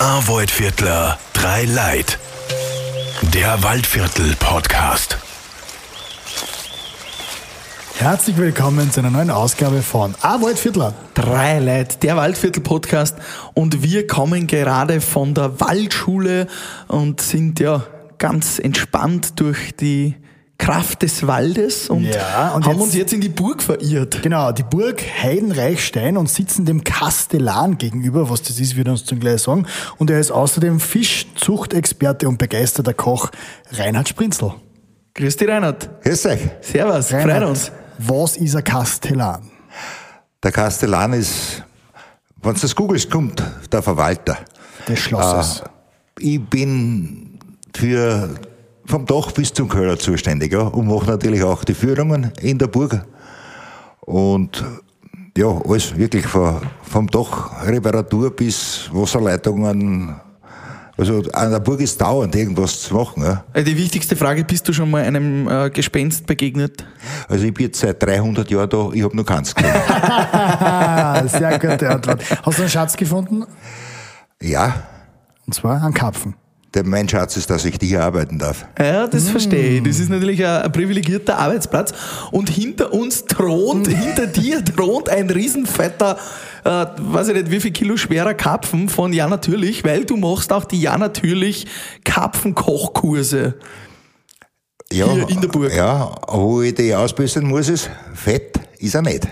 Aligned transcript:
Arvoid-Viertler, 0.00 1.18
drei 1.34 1.66
Leid. 1.66 2.18
Der 3.34 3.62
Waldviertel-Podcast. 3.62 5.18
Herzlich 7.98 8.38
willkommen 8.38 8.90
zu 8.90 9.00
einer 9.00 9.10
neuen 9.10 9.28
Ausgabe 9.28 9.82
von 9.82 10.14
A 10.22 10.40
Waldviertler. 10.40 10.94
Drei 11.12 11.58
Leute, 11.58 11.98
der 11.98 12.16
Waldviertel-Podcast. 12.16 13.18
Und 13.52 13.82
wir 13.82 14.06
kommen 14.06 14.46
gerade 14.46 15.02
von 15.02 15.34
der 15.34 15.60
Waldschule 15.60 16.46
und 16.88 17.20
sind 17.20 17.60
ja 17.60 17.82
ganz 18.16 18.58
entspannt 18.58 19.38
durch 19.38 19.76
die 19.76 20.14
Kraft 20.60 21.02
des 21.02 21.26
Waldes 21.26 21.88
und, 21.88 22.04
Ja, 22.04 22.50
und 22.54 22.64
haben 22.66 22.74
jetzt- 22.74 22.82
uns 22.82 22.94
jetzt 22.94 23.12
in 23.14 23.20
die 23.20 23.28
Burg 23.30 23.62
verirrt. 23.62 24.22
Genau, 24.22 24.52
die 24.52 24.62
Burg 24.62 25.02
Heidenreichstein 25.22 26.16
und 26.16 26.28
sitzen 26.28 26.66
dem 26.66 26.84
Kastellan 26.84 27.78
gegenüber, 27.78 28.28
was 28.30 28.42
das 28.42 28.60
ist, 28.60 28.76
wird 28.76 28.88
uns 28.88 29.04
zum 29.04 29.18
gleich 29.20 29.40
sagen. 29.42 29.66
Und 29.98 30.10
er 30.10 30.20
ist 30.20 30.30
außerdem 30.30 30.78
Fischzuchtexperte 30.78 32.28
und 32.28 32.38
begeisterter 32.38 32.92
Koch 32.94 33.30
Reinhard 33.72 34.08
Sprinzel. 34.08 34.52
Grüß 35.14 35.36
dich, 35.36 35.48
Reinhard. 35.48 35.88
Grüß 36.04 36.26
euch. 36.26 36.40
Servus, 36.60 37.08
freut 37.08 37.20
Reinhard, 37.26 37.44
uns. 37.48 37.72
was 37.98 38.36
ist 38.36 38.54
ein 38.54 38.62
Kastellan? 38.64 39.50
Der 40.42 40.52
Kastellan 40.52 41.14
ist, 41.14 41.62
wenn 42.42 42.54
du 42.54 42.60
das 42.60 42.74
googelst, 42.76 43.10
kommt 43.10 43.42
der 43.72 43.82
Verwalter. 43.82 44.38
Des 44.86 44.98
Schlosses. 44.98 45.60
Äh, 46.20 46.22
ich 46.34 46.40
bin 46.44 47.38
für 47.74 48.30
vom 48.86 49.06
Dach 49.06 49.32
bis 49.32 49.52
zum 49.52 49.68
Keller 49.68 49.98
zuständig 49.98 50.52
ja, 50.52 50.62
und 50.62 50.86
mache 50.86 51.06
natürlich 51.10 51.42
auch 51.42 51.64
die 51.64 51.74
Führungen 51.74 52.32
in 52.40 52.58
der 52.58 52.66
Burg. 52.66 53.04
Und 54.00 54.64
ja, 55.36 55.46
alles 55.46 55.96
wirklich 55.96 56.26
von, 56.26 56.60
vom 56.82 57.06
Dach 57.08 57.64
Reparatur 57.66 58.34
bis 58.34 58.88
Wasserleitungen. 58.92 60.16
Also 60.98 61.22
an 61.32 61.50
der 61.50 61.60
Burg 61.60 61.80
ist 61.80 61.98
dauernd 62.00 62.34
irgendwas 62.36 62.82
zu 62.82 62.94
machen. 62.94 63.22
Ja. 63.22 63.44
Äh, 63.54 63.62
Die 63.64 63.76
wichtigste 63.76 64.16
Frage, 64.16 64.44
bist 64.44 64.68
du 64.68 64.72
schon 64.74 64.90
mal 64.90 65.02
einem 65.02 65.48
äh, 65.48 65.70
Gespenst 65.70 66.26
begegnet? 66.26 66.84
Also 67.28 67.44
ich 67.46 67.54
bin 67.54 67.66
jetzt 67.66 67.80
seit 67.80 68.02
300 68.02 68.50
Jahren 68.50 68.68
da, 68.68 68.90
ich 68.92 69.02
habe 69.02 69.16
noch 69.16 69.24
keins 69.24 69.54
gesehen. 69.54 69.72
Sehr 71.28 71.58
gute 71.58 71.88
Antwort. 71.88 72.22
Hast 72.42 72.58
du 72.58 72.62
einen 72.62 72.70
Schatz 72.70 72.96
gefunden? 72.96 73.44
ja, 74.42 74.74
Und 75.46 75.54
zwar 75.54 75.82
einen 75.82 75.94
Karpfen. 75.94 76.34
Der 76.74 76.84
mein 76.84 77.08
Schatz 77.08 77.36
ist, 77.36 77.50
dass 77.50 77.64
ich 77.64 77.76
hier 77.80 78.02
arbeiten 78.02 78.38
darf. 78.38 78.64
Ja, 78.78 79.06
das 79.08 79.28
verstehe 79.28 79.78
ich. 79.78 79.82
Das 79.82 79.98
ist 79.98 80.08
natürlich 80.08 80.44
ein, 80.44 80.62
ein 80.62 80.72
privilegierter 80.72 81.38
Arbeitsplatz. 81.38 81.92
Und 82.30 82.48
hinter 82.48 82.92
uns 82.92 83.24
thront, 83.24 83.88
hinter 83.88 84.26
dir 84.26 84.64
thront 84.64 85.08
ein 85.08 85.28
riesenfetter, 85.28 86.16
äh, 86.64 86.86
weiß 86.96 87.28
ich 87.28 87.34
nicht, 87.34 87.50
wie 87.50 87.60
viel 87.60 87.72
Kilo 87.72 87.96
schwerer 87.96 88.34
Karpfen 88.34 88.88
von 88.88 89.12
Ja 89.12 89.26
Natürlich, 89.26 89.84
weil 89.84 90.04
du 90.04 90.16
machst 90.16 90.52
auch 90.52 90.64
die 90.64 90.80
Ja 90.80 90.96
Natürlich 90.96 91.66
Karpfenkochkurse. 92.04 93.54
Ja, 94.92 95.12
Hier 95.12 95.28
in 95.28 95.40
der 95.40 95.48
Burg. 95.48 95.74
Ja, 95.74 96.14
wo 96.28 96.62
ich 96.62 96.74
die 96.74 96.94
ausbessern 96.94 97.44
muss, 97.44 97.68
ist 97.68 97.90
Fett 98.14 98.58
ist 98.80 98.94
er 98.94 99.02
nicht. 99.02 99.28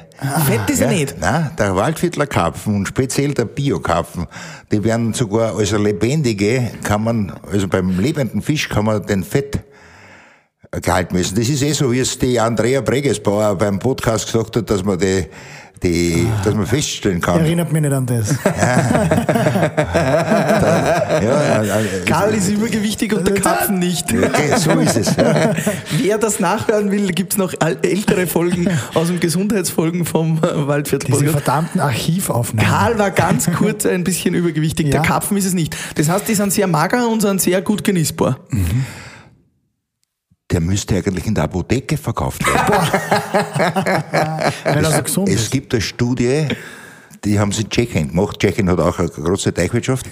Fett 0.47 0.69
ist 0.69 0.81
ja, 0.81 0.87
er 0.87 0.93
nicht. 0.93 1.19
Nein, 1.19 1.51
der 1.59 1.75
Waldviertler 1.75 2.27
Karpfen 2.27 2.77
und 2.77 2.87
speziell 2.87 3.33
der 3.33 3.47
Bio-Karpfen, 3.47 4.27
die 4.71 4.85
werden 4.85 5.15
sogar 5.15 5.57
als 5.57 5.73
lebendige, 5.73 6.71
kann 6.83 7.03
man, 7.05 7.33
also 7.51 7.67
beim 7.67 7.99
lebenden 7.99 8.43
Fisch 8.43 8.69
kann 8.69 8.85
man 8.85 9.05
den 9.07 9.25
Fett 9.25 9.61
gehalten 10.71 11.17
messen. 11.17 11.35
Das 11.37 11.49
ist 11.49 11.63
eh 11.63 11.73
so, 11.73 11.91
wie 11.91 12.01
es 12.01 12.19
die 12.19 12.39
Andrea 12.39 12.83
Bregesbauer 12.83 13.57
beim 13.57 13.79
Podcast 13.79 14.27
gesagt 14.27 14.55
hat, 14.57 14.69
dass 14.69 14.85
man 14.85 14.99
die, 14.99 15.25
die, 15.83 16.27
dass 16.45 16.55
man 16.55 16.67
feststellen 16.67 17.23
kann. 17.23 17.41
Erinnert 17.41 17.73
mich 17.73 17.81
nicht 17.81 17.93
an 17.93 18.05
das. 18.05 18.35
Ja, 20.61 20.88
ja, 21.23 21.77
Karl 22.07 22.35
ist 22.35 22.49
übergewichtig 22.49 23.13
und 23.13 23.27
der 23.27 23.35
Karpfen 23.41 23.79
nicht. 23.79 24.13
okay, 24.13 24.53
so 24.57 24.71
ist 24.73 24.97
es. 24.97 25.17
Ja. 25.17 25.55
Wer 25.97 26.19
das 26.19 26.41
nachhören 26.41 26.91
will, 26.91 27.09
gibt's 27.13 27.37
noch 27.37 27.55
al- 27.61 27.79
ältere 27.83 28.27
Folgen 28.27 28.69
aus 28.95 29.09
dem 29.09 29.21
Gesundheitsfolgen 29.21 30.05
vom 30.05 30.39
äh, 30.39 30.67
Waldviertel. 30.67 31.11
Diese 31.13 31.29
verdammten 31.29 31.81
Archivaufnahmen. 31.81 32.69
Karl 32.71 32.99
war 32.99 33.11
ganz 33.11 33.51
kurz 33.53 33.87
ein 33.87 34.05
bisschen 34.05 34.35
übergewichtig. 34.35 34.87
Der 34.91 34.97
Ja. 35.01 35.03
Karpfen 35.07 35.37
ist 35.37 35.45
es 35.47 35.55
nicht. 35.55 35.77
Das 35.97 36.09
heißt, 36.09 36.29
die 36.29 36.35
sind 36.35 36.53
sehr 36.53 36.67
mager 36.67 37.09
und 37.09 37.21
sind 37.21 37.41
sehr 37.41 37.63
gut 37.63 37.85
genießbar. 37.85 38.39
Der 40.51 40.61
müsste 40.61 40.97
eigentlich 40.97 41.27
in 41.27 41.35
der 41.35 41.45
Apotheke 41.45 41.97
verkauft 41.99 42.43
werden. 42.47 42.89
Weil 44.65 44.85
er 44.85 44.91
so 44.93 45.03
gesund 45.03 45.29
Es 45.29 45.43
ist. 45.43 45.51
gibt 45.51 45.75
eine 45.75 45.83
Studie, 45.83 46.47
die 47.25 47.39
haben 47.39 47.53
sie 47.53 47.63
in 47.63 47.69
Tschechien 47.71 48.09
gemacht. 48.09 48.39
Tschechien 48.41 48.71
hat 48.71 48.81
auch 48.81 48.99
eine 48.99 49.09
große 49.09 49.53
Teichwirtschaft. 49.53 50.07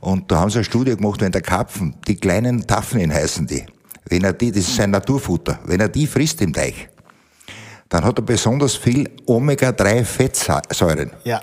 Und 0.00 0.30
da 0.30 0.40
haben 0.40 0.50
sie 0.50 0.58
eine 0.58 0.64
Studie 0.64 0.96
gemacht, 0.96 1.20
wenn 1.20 1.32
der 1.32 1.42
Karpfen, 1.42 1.94
die 2.06 2.16
kleinen 2.16 2.66
Taffnen 2.66 3.12
heißen 3.12 3.46
die, 3.46 3.66
wenn 4.08 4.24
er 4.24 4.32
die, 4.32 4.50
das 4.50 4.60
ist 4.60 4.76
sein 4.76 4.90
Naturfutter, 4.90 5.58
wenn 5.64 5.80
er 5.80 5.88
die 5.88 6.06
frisst 6.06 6.40
im 6.40 6.52
Teich, 6.52 6.88
dann 7.88 8.04
hat 8.04 8.18
er 8.18 8.22
besonders 8.22 8.76
viel 8.76 9.10
Omega-3-Fettsäuren. 9.26 11.10
Ja. 11.24 11.40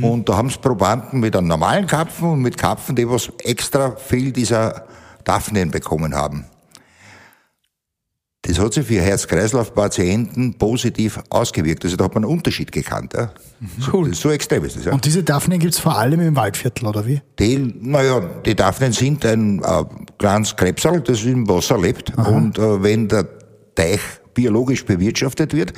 Und 0.00 0.28
da 0.28 0.36
haben 0.36 0.50
sie 0.50 0.58
Probanden 0.58 1.20
mit 1.20 1.36
einem 1.36 1.46
normalen 1.46 1.86
Karpfen 1.86 2.30
und 2.30 2.42
mit 2.42 2.58
Karpfen, 2.58 2.96
die 2.96 3.08
was 3.08 3.30
extra 3.44 3.96
viel 3.96 4.32
dieser 4.32 4.86
Daphnen 5.24 5.70
bekommen 5.70 6.14
haben. 6.14 6.46
Das 8.44 8.58
hat 8.58 8.74
sich 8.74 8.86
für 8.86 9.00
Herz-Kreislauf-Patienten 9.00 10.54
positiv 10.58 11.20
ausgewirkt. 11.30 11.84
Also 11.84 11.96
da 11.96 12.04
hat 12.04 12.14
man 12.14 12.24
einen 12.24 12.32
Unterschied 12.32 12.72
gekannt. 12.72 13.14
Ja. 13.14 13.30
Cool. 13.92 14.12
So 14.14 14.30
extrem 14.30 14.64
ist 14.64 14.76
das. 14.76 14.86
Ja. 14.86 14.92
Und 14.92 15.04
diese 15.04 15.22
Daphnen 15.22 15.60
gibt's 15.60 15.78
vor 15.78 15.96
allem 15.96 16.20
im 16.20 16.34
Waldviertel, 16.34 16.88
oder 16.88 17.06
wie? 17.06 17.22
Die, 17.38 17.56
naja, 17.80 18.20
die 18.44 18.56
Daphnen 18.56 18.92
sind 18.92 19.24
ein 19.24 19.62
äh, 19.62 19.84
kleines 20.18 20.56
Krebsal, 20.56 21.00
das 21.02 21.22
im 21.22 21.48
Wasser 21.48 21.78
lebt. 21.78 22.18
Und 22.18 22.58
äh, 22.58 22.82
wenn 22.82 23.06
der 23.06 23.28
Teich 23.76 24.00
biologisch 24.34 24.84
bewirtschaftet 24.84 25.54
wird, 25.54 25.72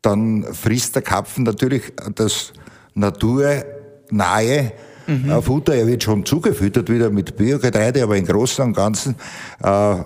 dann 0.00 0.44
frisst 0.54 0.94
der 0.94 1.02
Karpfen 1.02 1.44
natürlich 1.44 1.92
das 2.14 2.54
naturnahe 2.94 4.72
äh, 5.06 5.42
Futter. 5.42 5.74
Er 5.74 5.86
wird 5.86 6.04
schon 6.04 6.24
zugefüttert 6.24 6.88
wieder 6.88 7.10
mit 7.10 7.36
Biogetreide, 7.36 8.02
aber 8.02 8.16
im 8.16 8.24
Großen 8.24 8.64
und 8.64 8.74
Ganzen. 8.74 9.14
Äh, 9.62 9.96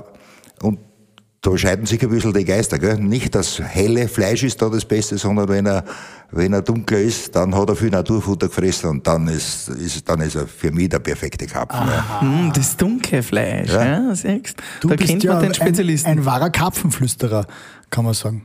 da 1.43 1.57
scheiden 1.57 1.87
sich 1.87 2.03
ein 2.03 2.09
bisschen 2.09 2.33
die 2.33 2.45
Geister. 2.45 2.79
Gell? 2.79 2.99
Nicht 2.99 3.35
das 3.35 3.61
helle 3.61 4.09
Fleisch 4.09 4.43
ist 4.43 4.61
da 4.63 4.69
das 4.69 4.85
Beste, 4.85 5.17
sondern 5.19 5.49
wenn 5.49 5.67
er, 5.67 5.85
wenn 6.33 6.53
er 6.53 6.63
dunkler 6.63 6.99
ist, 6.99 7.37
dann 7.37 7.55
hat 7.55 7.69
er 7.69 7.77
viel 7.77 7.91
Naturfutter 7.91 8.49
gefressen 8.49 8.91
und 8.91 9.07
dann 9.07 9.29
ist, 9.29 9.69
ist, 9.69 10.09
dann 10.09 10.21
ist 10.23 10.35
er 10.35 10.47
für 10.49 10.73
mich 10.73 10.89
der 10.89 10.99
perfekte 10.99 11.47
Karpfen. 11.47 11.87
Ja. 11.87 12.21
Hm, 12.21 12.53
das 12.53 12.77
dunkle 12.77 13.23
Fleisch, 13.23 13.71
ja, 13.71 14.15
siehst 14.15 14.57
Du 14.81 14.89
Da 14.89 14.97
bist 14.97 15.09
kennt 15.09 15.23
ja 15.23 15.35
man 15.35 15.43
den 15.43 15.51
ein, 15.51 15.55
Spezialisten. 15.55 16.11
ein 16.11 16.25
wahrer 16.25 16.51
Karpfenflüsterer, 16.51 17.47
kann 17.91 18.05
man 18.05 18.15
sagen. 18.15 18.45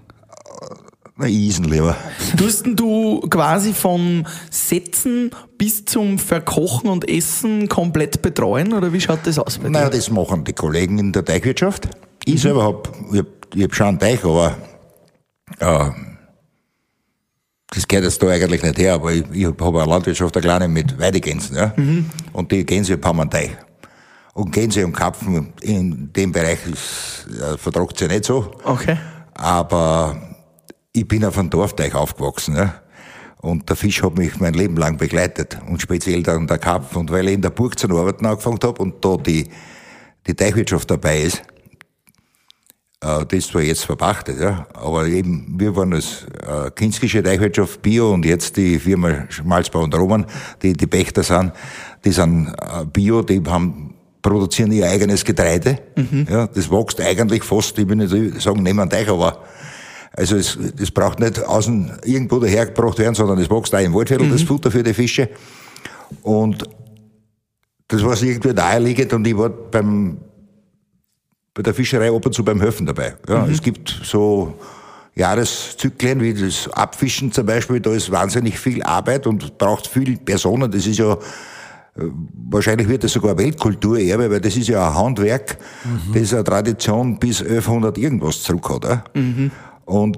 Na, 1.18 1.28
Isen 1.28 1.66
lieber. 1.66 1.96
Dursten 2.38 2.76
du 2.76 3.20
quasi 3.22 3.74
vom 3.74 4.26
Setzen 4.50 5.32
bis 5.58 5.86
zum 5.86 6.20
Verkochen 6.20 6.90
und 6.90 7.08
Essen 7.10 7.68
komplett 7.68 8.22
betreuen 8.22 8.74
oder 8.74 8.94
wie 8.94 9.02
schaut 9.02 9.20
das 9.24 9.38
aus 9.38 9.58
bei 9.58 9.66
dir? 9.66 9.72
Naja, 9.72 9.90
das 9.90 10.10
machen 10.10 10.44
die 10.44 10.54
Kollegen 10.54 10.98
in 11.00 11.12
der 11.12 11.26
Teichwirtschaft. 11.26 11.90
Ich 12.26 12.42
selber 12.42 12.64
hab, 12.64 12.90
ich 13.12 13.20
hab, 13.20 13.56
ich 13.56 13.64
hab 13.64 13.76
schon 13.76 13.88
einen 13.88 14.00
Teich, 14.00 14.24
aber 14.24 14.58
äh, 15.60 15.90
das 17.74 17.88
geht 17.88 18.04
jetzt 18.04 18.22
da 18.22 18.28
eigentlich 18.28 18.62
nicht 18.64 18.78
her, 18.78 18.96
aber 18.96 19.14
ich, 19.14 19.24
ich 19.32 19.46
habe 19.46 19.82
eine 19.82 19.90
Landwirtschaft, 19.90 20.36
eine 20.36 20.44
kleine 20.44 20.68
mit 20.68 21.00
Weidegänsen. 21.00 21.56
Ja? 21.56 21.74
Und 22.34 22.52
die 22.52 22.66
Gänse 22.66 23.00
haben 23.02 23.22
einen 23.22 23.30
Teich. 23.30 23.52
Und 24.34 24.52
Gänse 24.52 24.86
und 24.86 24.94
Karpfen 24.94 25.54
in 25.62 26.12
dem 26.14 26.32
Bereich 26.32 26.60
ist, 26.66 27.28
äh, 27.42 27.58
vertragt 27.58 27.98
sich 27.98 28.10
nicht 28.10 28.26
so. 28.26 28.52
Okay. 28.64 28.98
Aber 29.34 30.16
ich 30.94 31.08
bin 31.08 31.24
auf 31.24 31.38
einem 31.38 31.50
Dorfteich 31.50 31.96
aufgewachsen. 31.96 32.56
Ja? 32.56 32.82
Und 33.42 33.70
der 33.70 33.76
Fisch 33.76 34.04
hat 34.04 34.18
mich 34.18 34.40
mein 34.40 34.54
Leben 34.54 34.76
lang 34.76 34.98
begleitet. 34.98 35.58
Und 35.68 35.82
speziell 35.82 36.24
dann 36.24 36.48
der 36.48 36.60
Karpfen. 36.60 36.98
Und 36.98 37.12
weil 37.12 37.28
ich 37.30 37.36
in 37.36 37.42
der 37.42 37.50
Burg 37.52 37.80
zu 37.80 37.90
arbeiten 37.90 38.26
angefangen 38.26 38.60
habe 38.64 38.82
und 38.82 39.04
da 39.04 39.16
die, 39.16 39.50
die 40.28 40.34
Teichwirtschaft 40.34 40.92
dabei 40.92 41.22
ist, 41.22 41.42
das 43.02 43.26
ist 43.32 43.50
zwar 43.50 43.64
jetzt 43.64 43.86
verpachtet, 43.86 44.40
ja, 44.40 44.68
aber 44.74 45.08
eben, 45.08 45.56
wir 45.58 45.76
waren 45.76 45.94
als 45.94 46.26
äh, 46.48 46.70
Kinskische 46.72 47.24
Teichwirtschaft 47.24 47.82
Bio 47.82 48.14
und 48.14 48.26
jetzt 48.26 48.58
die 48.58 48.78
Firma 48.78 49.26
Schmalzbau 49.30 49.84
und 49.84 49.96
Roman, 49.96 50.26
die 50.62 50.74
die 50.74 50.86
Pächter 50.86 51.24
sind, 51.24 51.52
die 52.06 52.12
sind 52.12 52.50
äh, 52.50 52.86
Bio, 52.86 53.24
die 53.24 53.42
haben 53.48 53.96
produzieren 54.22 54.72
ihr 54.72 54.88
eigenes 54.88 55.26
Getreide. 55.26 55.80
Ja, 56.30 56.46
das 56.46 56.70
wächst 56.70 57.02
eigentlich 57.02 57.44
fast, 57.44 57.78
ich 57.80 57.90
will 57.90 57.96
nicht 57.96 58.40
sagen, 58.42 58.68
einem 58.68 58.88
Teich, 58.88 59.10
aber 59.10 59.40
also 60.14 60.36
es, 60.36 60.58
das 60.78 60.92
braucht 60.92 61.20
nicht 61.20 61.44
außen 61.44 62.00
irgendwo 62.04 62.40
dahergebracht 62.40 63.00
werden, 63.00 63.16
sondern 63.16 63.40
es 63.40 63.50
wächst 63.50 63.74
auch 63.74 63.80
im 63.80 63.94
Waldviertel, 63.94 64.30
das 64.30 64.44
Futter 64.44 64.70
für 64.70 64.84
die 64.84 64.94
Fische. 64.94 65.30
Und 66.22 66.64
das 67.88 68.04
war 68.04 68.22
irgendwie 68.22 68.54
naheliegend 68.54 69.14
und 69.14 69.26
ich 69.26 69.38
war 69.38 69.50
beim, 69.50 70.18
bei 71.54 71.62
der 71.64 71.74
Fischerei 71.74 72.14
ab 72.14 72.26
und 72.26 72.34
zu 72.34 72.44
beim 72.44 72.62
Höfen 72.62 72.86
dabei. 72.86 73.16
Ja, 73.28 73.46
Es 73.48 73.62
gibt 73.62 74.02
so 74.04 74.58
Jahreszyklen 75.16 76.22
wie 76.22 76.34
das 76.34 76.70
Abfischen 76.70 77.32
zum 77.32 77.46
Beispiel, 77.46 77.80
da 77.80 77.92
ist 77.92 78.12
wahnsinnig 78.12 78.58
viel 78.58 78.82
Arbeit 78.84 79.28
und 79.28 79.58
braucht 79.58 79.88
viel 79.88 80.18
Personen. 80.18 80.72
Das 80.72 80.86
ist 80.88 80.98
ja 80.98 81.18
Wahrscheinlich 81.94 82.88
wird 82.88 83.04
das 83.04 83.12
sogar 83.12 83.38
Weltkulturerbe, 83.38 84.32
weil 84.32 84.40
das 84.40 84.56
ist 84.56 84.70
ja 84.70 84.88
ein 84.88 84.96
Handwerk, 84.96 85.58
mhm. 85.84 86.14
das 86.14 86.34
eine 86.34 86.44
Tradition 86.44 87.20
bis 87.20 87.42
1100 87.42 87.98
irgendwas 87.98 88.42
zurück 88.42 88.70
hat. 88.70 89.14
Mhm. 89.14 89.52
Und 89.84 90.18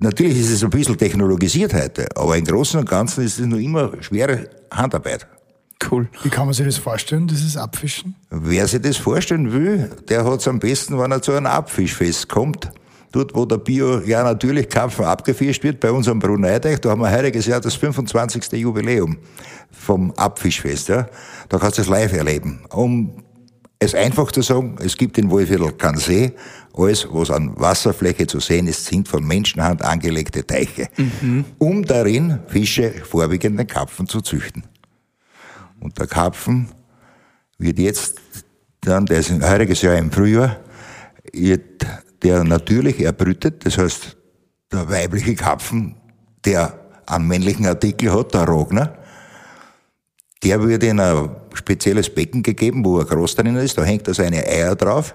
natürlich 0.00 0.40
ist 0.40 0.50
es 0.50 0.64
ein 0.64 0.70
bisschen 0.70 0.98
technologisiert 0.98 1.72
heute, 1.74 2.08
aber 2.16 2.36
im 2.36 2.44
Großen 2.44 2.80
und 2.80 2.88
Ganzen 2.88 3.24
ist 3.24 3.38
es 3.38 3.46
noch 3.46 3.58
immer 3.58 3.92
schwere 4.00 4.50
Handarbeit. 4.72 5.28
Cool. 5.90 6.08
Wie 6.22 6.28
kann 6.28 6.46
man 6.46 6.54
sich 6.54 6.64
das 6.64 6.78
vorstellen, 6.78 7.26
dieses 7.26 7.56
Abfischen? 7.56 8.14
Wer 8.30 8.66
sich 8.66 8.80
das 8.80 8.96
vorstellen 8.96 9.52
will, 9.52 9.90
der 10.08 10.24
hat 10.24 10.40
es 10.40 10.48
am 10.48 10.58
besten, 10.58 10.98
wenn 10.98 11.10
er 11.10 11.20
zu 11.20 11.32
einem 11.32 11.46
Abfischfest 11.46 12.28
kommt. 12.28 12.70
Dort, 13.12 13.34
wo 13.34 13.44
der 13.44 13.58
Bio, 13.58 14.00
ja 14.00 14.24
natürlich 14.24 14.68
Karpfen 14.68 15.04
abgefischt 15.04 15.62
wird, 15.62 15.78
bei 15.78 15.92
unserem 15.92 16.18
Bruneideich, 16.18 16.80
da 16.80 16.90
haben 16.90 17.00
wir 17.00 17.12
heutiges 17.12 17.46
Jahr 17.46 17.60
das 17.60 17.74
25. 17.74 18.52
Jubiläum 18.54 19.18
vom 19.70 20.10
Abfischfest. 20.12 20.88
Ja. 20.88 21.06
Da 21.48 21.58
kannst 21.58 21.78
du 21.78 21.82
es 21.82 21.88
live 21.88 22.12
erleben. 22.12 22.64
Um 22.70 23.22
es 23.78 23.94
einfach 23.94 24.32
zu 24.32 24.42
sagen, 24.42 24.76
es 24.80 24.96
gibt 24.96 25.16
in 25.18 25.30
Wohlviertel 25.30 25.72
keinen 25.72 25.98
See. 25.98 26.32
Alles, 26.76 27.06
was 27.10 27.30
an 27.30 27.52
Wasserfläche 27.56 28.26
zu 28.26 28.40
sehen 28.40 28.66
ist, 28.66 28.84
sind 28.84 29.06
von 29.06 29.24
Menschenhand 29.24 29.82
angelegte 29.82 30.44
Teiche, 30.44 30.88
mhm. 30.96 31.44
um 31.58 31.84
darin 31.84 32.40
Fische, 32.48 32.90
vorwiegend 32.90 33.60
den 33.60 33.66
Karpfen, 33.66 34.08
zu 34.08 34.22
züchten. 34.22 34.64
Und 35.80 35.98
der 35.98 36.06
Karpfen 36.06 36.68
wird 37.58 37.78
jetzt 37.78 38.20
dann, 38.80 39.06
der 39.06 39.20
ist 39.20 39.30
ein 39.30 39.48
heuriges 39.48 39.82
Jahr 39.82 39.96
im 39.96 40.10
Frühjahr, 40.10 40.58
wird 41.32 41.86
der 42.22 42.44
natürlich 42.44 43.00
erbrütet, 43.00 43.64
das 43.66 43.78
heißt, 43.78 44.16
der 44.72 44.88
weibliche 44.88 45.34
Karpfen, 45.34 45.96
der 46.44 46.78
einen 47.06 47.28
männlichen 47.28 47.66
Artikel 47.66 48.12
hat, 48.12 48.34
der 48.34 48.44
Rogner, 48.44 48.98
der 50.42 50.62
wird 50.62 50.82
in 50.84 51.00
ein 51.00 51.30
spezielles 51.54 52.12
Becken 52.12 52.42
gegeben, 52.42 52.84
wo 52.84 52.98
er 52.98 53.04
groß 53.04 53.36
drin 53.36 53.56
ist, 53.56 53.78
da 53.78 53.84
hängt 53.84 54.06
da 54.08 54.14
seine 54.14 54.44
Eier 54.44 54.74
drauf. 54.74 55.14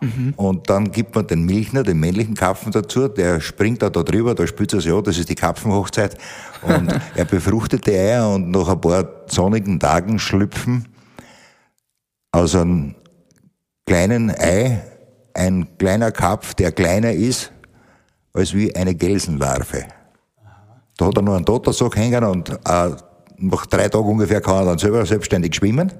Mhm. 0.00 0.34
Und 0.36 0.70
dann 0.70 0.90
gibt 0.90 1.14
man 1.14 1.26
den 1.26 1.44
Milchner, 1.44 1.82
den 1.82 1.98
männlichen 1.98 2.34
Karpfen 2.34 2.72
dazu, 2.72 3.08
der 3.08 3.40
springt 3.40 3.82
da, 3.82 3.90
da 3.90 4.02
drüber, 4.02 4.34
da 4.34 4.46
spürt 4.46 4.72
er 4.72 4.80
sich 4.80 4.92
an, 4.92 5.02
das 5.02 5.18
ist 5.18 5.28
die 5.28 5.34
Karpfenhochzeit. 5.34 6.16
Und 6.62 6.94
er 7.14 7.24
befruchtet 7.24 7.86
die 7.86 7.92
Eier 7.92 8.32
und 8.32 8.50
nach 8.50 8.68
ein 8.68 8.80
paar 8.80 9.08
sonnigen 9.26 9.80
Tagen 9.80 10.18
schlüpfen 10.18 10.86
aus 12.32 12.54
einem 12.54 12.94
kleinen 13.86 14.30
Ei 14.30 14.82
ein 15.34 15.78
kleiner 15.78 16.10
Karpf, 16.10 16.54
der 16.54 16.72
kleiner 16.72 17.12
ist 17.12 17.52
als 18.32 18.54
wie 18.54 18.74
eine 18.74 18.94
Gelsenlarve. 18.94 19.84
Da 20.96 21.06
hat 21.06 21.16
er 21.16 21.22
nur 21.22 21.36
einen 21.36 21.46
Totersack 21.46 21.96
hängen 21.96 22.24
und 22.24 22.50
äh, 22.50 22.90
nach 23.36 23.66
drei 23.66 23.88
Tagen 23.88 24.08
ungefähr 24.08 24.40
kann 24.40 24.56
er 24.56 24.64
dann 24.66 24.78
selber 24.78 25.06
selbstständig 25.06 25.54
schwimmen. 25.54 25.92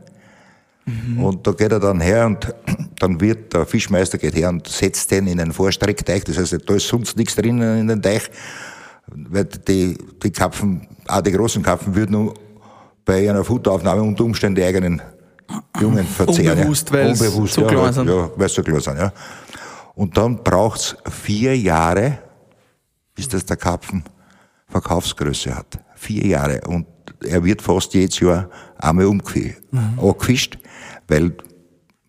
Mhm. 0.89 1.23
Und 1.23 1.47
da 1.47 1.53
geht 1.53 1.73
er 1.73 1.81
dann 1.81 2.01
her 2.01 2.27
und 2.27 2.55
dann 2.99 3.21
wird 3.21 3.53
der 3.53 3.67
Fischmeister 3.67 4.19
geht 4.19 4.35
her 4.35 4.49
und 4.49 4.67
setzt 4.67 5.11
den 5.11 5.27
in 5.27 5.41
einen 5.41 5.53
Vorstreckteich. 5.53 6.25
Das 6.25 6.39
heißt, 6.39 6.59
da 6.67 6.75
ist 6.75 6.89
sonst 6.89 7.17
nichts 7.17 7.37
drin 7.37 7.61
in 7.61 7.89
den 7.89 8.03
Teich. 8.03 8.31
Weil 9.07 9.45
die, 9.45 9.97
die 10.23 10.31
Kapfen, 10.31 10.87
auch 11.07 11.21
die 11.21 11.33
großen 11.33 11.63
Kapfen 11.63 11.95
würden 11.95 12.31
bei 13.05 13.29
einer 13.29 13.45
Futteraufnahme 13.45 14.03
unter 14.03 14.25
Umständen 14.25 14.57
die 14.57 14.65
eigenen 14.65 15.01
Jungen 15.81 16.07
verzehren. 16.07 16.59
Unbewusst, 16.59 16.93
weil 16.93 17.09
Unbewusst, 17.09 17.55
so 17.55 17.63
ja, 17.63 17.69
klar 17.69 17.93
sind. 17.93 18.09
Ja, 18.09 18.31
weil 18.37 18.49
so 18.49 18.63
klar 18.63 18.81
sind, 18.81 18.99
ja. 18.99 19.13
Und 19.95 20.17
dann 20.17 20.43
braucht's 20.45 20.97
vier 21.11 21.59
Jahre, 21.59 22.19
bis 23.15 23.29
das 23.29 23.45
der 23.45 23.57
Kapfen 23.57 24.05
Verkaufsgröße 24.69 25.55
hat. 25.55 25.79
Vier 25.97 26.27
Jahre. 26.27 26.61
Und 26.69 26.87
er 27.27 27.43
wird 27.43 27.63
fast 27.63 27.95
jedes 27.95 28.21
Jahr 28.21 28.49
einmal 28.77 29.07
umgefischt, 29.07 29.59
mhm. 29.71 29.99
angefischt, 29.99 30.59
weil 31.09 31.35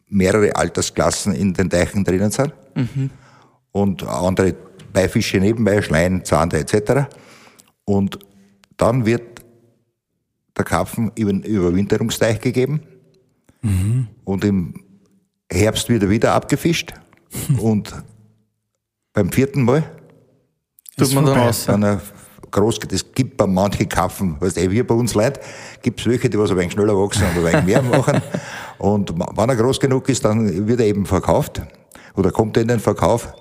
mehrere 0.07 0.55
Altersklassen 0.55 1.33
in 1.33 1.53
den 1.53 1.69
Teichen 1.69 2.03
drinnen 2.03 2.31
sind. 2.31 2.53
Mhm. 2.75 3.09
Und 3.71 4.03
andere 4.03 4.55
Beifische 4.91 5.37
nebenbei, 5.37 5.81
Schleien, 5.81 6.25
Zander 6.25 6.59
etc. 6.59 7.07
Und 7.85 8.19
dann 8.77 9.05
wird 9.05 9.41
der 10.57 10.65
Karpfen 10.65 11.11
über 11.15 11.31
den 11.31 11.43
Überwinterungsteich 11.43 12.41
gegeben. 12.41 12.81
Mhm. 13.61 14.07
Und 14.23 14.43
im 14.43 14.83
Herbst 15.51 15.89
wird 15.89 16.03
er 16.03 16.09
wieder 16.09 16.33
abgefischt. 16.33 16.93
und 17.59 17.93
beim 19.13 19.31
vierten 19.31 19.63
Mal 19.63 19.83
tut 20.97 21.13
man 21.13 21.25
dann 21.25 21.39
aus. 21.39 21.65
Dann 21.65 22.01
groß, 22.51 22.79
das 22.79 23.11
gibt 23.13 23.37
bei 23.37 23.47
manchen 23.47 23.87
Kaffen, 23.87 24.37
weißt 24.39 24.57
du, 24.57 24.71
wie 24.71 24.83
bei 24.83 24.95
uns 24.95 25.13
Leute, 25.13 25.39
gibt 25.81 25.99
es 25.99 26.05
welche, 26.05 26.29
die 26.29 26.37
was 26.37 26.51
ein 26.51 26.57
wenig 26.57 26.73
schneller 26.73 26.97
wachsen 26.97 27.23
und 27.23 27.45
ein 27.45 27.53
wenig 27.53 27.65
mehr 27.65 27.81
machen. 27.81 28.21
Und 28.79 29.13
wenn 29.13 29.49
er 29.49 29.55
groß 29.57 29.77
genug 29.77 30.07
ist, 30.07 30.23
dann 30.23 30.65
wird 30.65 30.79
er 30.79 30.85
eben 30.85 31.05
verkauft 31.05 31.61
oder 32.15 32.31
kommt 32.31 32.55
er 32.55 32.61
in 32.61 32.69
den 32.69 32.79
Verkauf. 32.79 33.33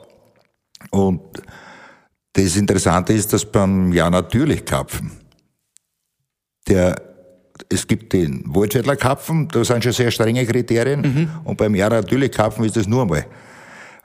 Und 0.90 1.20
das 2.32 2.56
Interessante 2.56 3.12
ist, 3.12 3.32
dass 3.32 3.44
beim 3.44 3.93
Ja 3.93 4.10
natürlich 4.10 4.64
Kapfen, 4.64 5.12
der, 6.66 7.00
es 7.69 7.87
gibt 7.87 8.12
den 8.12 8.43
Waldschädler 8.46 8.96
Kapfen, 8.96 9.49
da 9.49 9.64
sind 9.64 9.84
schon 9.84 9.93
sehr 9.93 10.10
strenge 10.10 10.44
Kriterien. 10.44 11.00
Mhm. 11.00 11.31
Und 11.44 11.56
beim 11.56 11.75
Ja 11.75 11.88
natürlich 11.88 12.32
Kapfen 12.32 12.64
ist 12.64 12.76
das 12.76 12.87
nur 12.87 13.02
einmal 13.02 13.26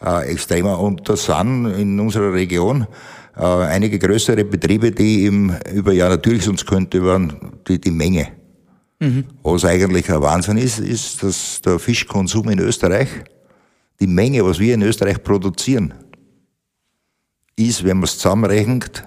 äh, 0.04 0.32
extremer. 0.32 0.80
Und 0.80 1.08
das 1.08 1.26
sind 1.26 1.66
in 1.66 2.00
unserer 2.00 2.34
Region 2.34 2.88
äh, 3.36 3.42
einige 3.42 4.00
größere 4.00 4.46
Betriebe, 4.46 4.92
die 4.92 5.26
im, 5.26 5.56
über 5.74 5.94
ja 5.94 6.10
natürlich 6.10 6.44
sonst 6.44 6.66
könnte 6.66 6.98
über 6.98 7.20
die, 7.68 7.80
die 7.80 7.92
Menge. 7.92 8.28
Mhm. 9.00 9.26
Was 9.44 9.66
eigentlich 9.66 10.10
ein 10.12 10.22
Wahnsinn 10.22 10.58
ist, 10.58 10.80
ist, 10.80 11.24
dass 11.24 11.62
der 11.62 11.80
Fischkonsum 11.80 12.50
in 12.50 12.60
Österreich, 12.60 13.10
die 14.00 14.08
Menge, 14.08 14.46
was 14.46 14.60
wir 14.60 14.74
in 14.74 14.82
Österreich 14.82 15.22
produzieren, 15.24 15.94
ist, 17.56 17.84
wenn 17.84 17.98
man 17.98 18.06
es 18.06 18.18
zusammenrechnet, 18.18 19.04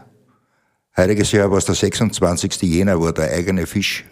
heutiges 0.97 1.33
Jahr 1.33 1.51
war 1.51 1.59
es 1.59 1.65
der 1.65 1.75
26. 1.75 2.63
Jänner, 2.63 2.99
wo 3.01 3.11
der 3.11 3.33
eigene 3.33 3.67
Fisch, 3.67 4.05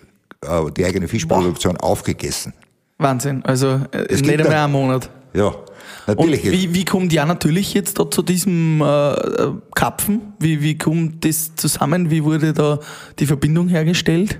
äh, 0.42 0.70
die 0.76 0.84
eigene 0.84 1.08
Fischproduktion 1.08 1.74
Boah. 1.74 1.84
aufgegessen. 1.84 2.52
Wahnsinn, 2.98 3.44
also 3.44 3.80
äh, 3.90 4.06
es 4.08 4.22
nicht 4.22 4.40
einmal 4.40 4.54
einen 4.54 4.72
Monat. 4.72 5.10
Ja, 5.34 5.54
Natürlich. 6.06 6.44
Und 6.44 6.52
wie, 6.52 6.74
wie 6.74 6.84
kommt 6.84 7.12
ja 7.12 7.24
natürlich 7.24 7.72
jetzt 7.74 7.98
da 7.98 8.10
zu 8.10 8.22
diesem 8.22 8.80
äh, 8.82 9.14
Kapfen? 9.74 10.34
Wie, 10.38 10.60
wie 10.62 10.76
kommt 10.76 11.24
das 11.24 11.54
zusammen? 11.56 12.10
Wie 12.10 12.24
wurde 12.24 12.52
da 12.52 12.78
die 13.18 13.26
Verbindung 13.26 13.68
hergestellt? 13.68 14.38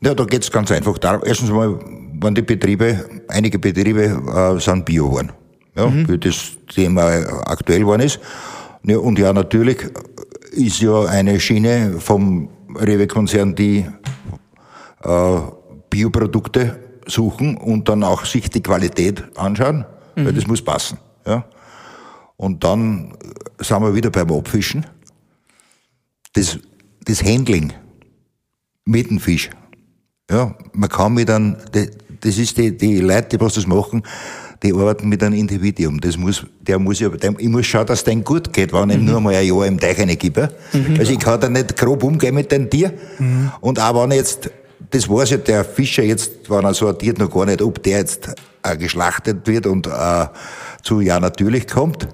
Ja, 0.00 0.14
da 0.14 0.24
geht 0.24 0.42
es 0.42 0.50
ganz 0.50 0.72
einfach 0.72 0.96
darum. 0.98 1.22
Erstens 1.24 1.50
mal, 1.50 1.78
wenn 2.20 2.34
die 2.34 2.42
Betriebe, 2.42 3.04
einige 3.28 3.58
Betriebe 3.58 4.04
äh, 4.04 4.60
sind 4.60 4.84
bio 4.84 5.08
geworden. 5.08 5.32
Ja, 5.76 5.86
mhm. 5.86 6.08
wie 6.08 6.18
das 6.18 6.52
Thema 6.74 7.08
aktuell 7.46 7.80
geworden 7.80 8.02
ist. 8.02 8.20
Ja, 8.84 8.98
und 8.98 9.18
ja, 9.18 9.32
natürlich 9.32 9.78
ist 10.50 10.80
ja 10.80 11.04
eine 11.04 11.38
Schiene 11.40 11.94
vom 11.98 12.48
Rewe-Konzern, 12.74 13.54
die 13.54 13.86
äh, 15.02 15.38
Bioprodukte 15.90 16.78
suchen 17.06 17.56
und 17.56 17.88
dann 17.88 18.02
auch 18.02 18.24
sich 18.24 18.48
die 18.50 18.62
Qualität 18.62 19.24
anschauen 19.36 19.84
mhm. 20.16 20.26
weil 20.26 20.32
das 20.32 20.46
muss 20.46 20.62
passen. 20.62 20.98
Ja. 21.26 21.44
Und 22.36 22.64
dann 22.64 23.16
sind 23.58 23.80
wir 23.80 23.94
wieder 23.94 24.10
beim 24.10 24.30
Abfischen. 24.32 24.86
Das, 26.32 26.58
das 27.04 27.22
Handling 27.22 27.72
mit 28.84 29.10
dem 29.10 29.20
Fisch. 29.20 29.50
Ja, 30.30 30.54
man 30.72 30.88
kann 30.88 31.14
mit 31.14 31.30
einem, 31.30 31.56
das 32.20 32.38
ist 32.38 32.56
die, 32.56 32.76
die 32.76 33.00
Leute, 33.00 33.36
die 33.36 33.40
was 33.40 33.54
das 33.54 33.66
machen, 33.66 34.02
die 34.62 34.72
arbeiten 34.72 35.08
mit 35.08 35.22
einem 35.22 35.34
Individuum. 35.34 36.00
Das 36.00 36.16
muss, 36.16 36.46
der 36.60 36.78
muss 36.78 37.00
ja, 37.00 37.08
der, 37.08 37.34
ich 37.38 37.48
muss 37.48 37.66
schauen, 37.66 37.86
dass 37.86 38.00
es 38.00 38.04
denen 38.04 38.24
gut 38.24 38.52
geht, 38.52 38.72
wenn 38.72 38.90
ich 38.90 38.98
mhm. 38.98 39.04
nur 39.04 39.20
mal 39.20 39.34
ein 39.34 39.46
Jahr 39.46 39.66
im 39.66 39.78
Teich 39.78 39.98
reingebe. 39.98 40.48
Mhm. 40.72 40.96
Also 40.98 41.12
ich 41.12 41.18
kann 41.18 41.40
da 41.40 41.48
nicht 41.48 41.76
grob 41.76 42.02
umgehen 42.02 42.34
mit 42.34 42.50
dem 42.52 42.70
Tier. 42.70 42.92
Mhm. 43.18 43.52
Und 43.60 43.80
auch 43.80 44.02
wenn 44.02 44.12
jetzt, 44.12 44.50
das 44.90 45.08
weiß 45.08 45.30
ja 45.30 45.36
der 45.38 45.64
Fischer 45.64 46.02
jetzt, 46.02 46.48
wenn 46.48 46.64
er 46.64 46.74
sortiert, 46.74 47.18
noch 47.18 47.30
gar 47.30 47.46
nicht, 47.46 47.60
ob 47.60 47.82
der 47.82 47.98
jetzt 47.98 48.30
äh, 48.62 48.76
geschlachtet 48.76 49.46
wird 49.46 49.66
und 49.66 49.86
äh, 49.86 50.26
zu 50.82 51.00
Ja 51.00 51.20
natürlich 51.20 51.66
kommt. 51.66 52.08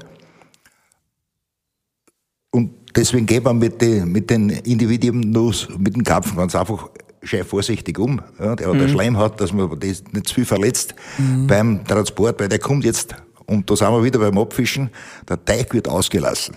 Und 2.51 2.73
deswegen 2.97 3.27
geht 3.27 3.45
man 3.45 3.59
mit, 3.59 3.81
die, 3.83 4.01
mit 4.01 4.31
den 4.31 4.51
Individuen 4.51 5.21
nur, 5.21 5.55
mit 5.79 5.95
dem 5.95 6.05
Karpfen 6.05 6.37
ganz 6.37 6.55
einfach 6.55 6.89
schön 7.23 7.45
vorsichtig 7.45 7.99
um. 7.99 8.21
Ja, 8.39 8.57
der 8.57 8.69
hat 8.69 8.75
mhm. 8.75 8.81
eine 8.81 8.89
Schleimhaut, 8.89 9.41
dass 9.41 9.53
man 9.53 9.69
das 9.81 10.03
nicht 10.13 10.29
zu 10.29 10.35
viel 10.35 10.45
verletzt 10.45 10.95
mhm. 11.19 11.47
beim 11.47 11.85
Transport, 11.85 12.41
weil 12.41 12.49
der 12.49 12.59
kommt 12.59 12.85
jetzt, 12.85 13.15
und 13.47 13.69
da 13.69 13.77
sind 13.77 13.91
wir 13.91 14.05
wieder 14.05 14.19
beim 14.19 14.39
Abfischen, 14.39 14.91
der 15.29 15.45
Teig 15.45 15.75
wird 15.75 15.89
ausgelassen. 15.89 16.57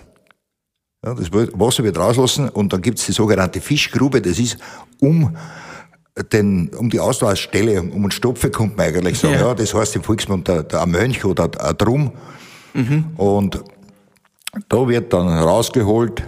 Ja, 1.04 1.14
das 1.14 1.32
Wasser 1.32 1.82
wird 1.82 1.98
rauslassen 1.98 2.48
und 2.48 2.72
dann 2.72 2.80
gibt's 2.80 3.06
die 3.06 3.12
sogenannte 3.12 3.60
Fischgrube, 3.60 4.22
das 4.22 4.38
ist 4.38 4.56
um 5.00 5.36
den, 6.32 6.70
um 6.76 6.90
die 6.90 7.00
Auslassstelle, 7.00 7.80
um 7.80 8.02
einen 8.02 8.10
Stopfe 8.10 8.50
kommt 8.50 8.76
man 8.76 8.86
eigentlich 8.86 9.18
sagen. 9.18 9.34
Ja. 9.34 9.48
ja 9.48 9.54
das 9.54 9.74
heißt 9.74 9.96
im 9.96 10.02
Volksmund 10.02 10.48
der, 10.48 10.62
der 10.62 10.86
Mönch 10.86 11.24
oder 11.24 11.50
ein 11.58 11.76
Drum. 11.78 12.12
Mhm. 12.74 13.04
Und 13.16 13.62
da 14.68 14.88
wird 14.88 15.12
dann 15.12 15.28
rausgeholt 15.28 16.22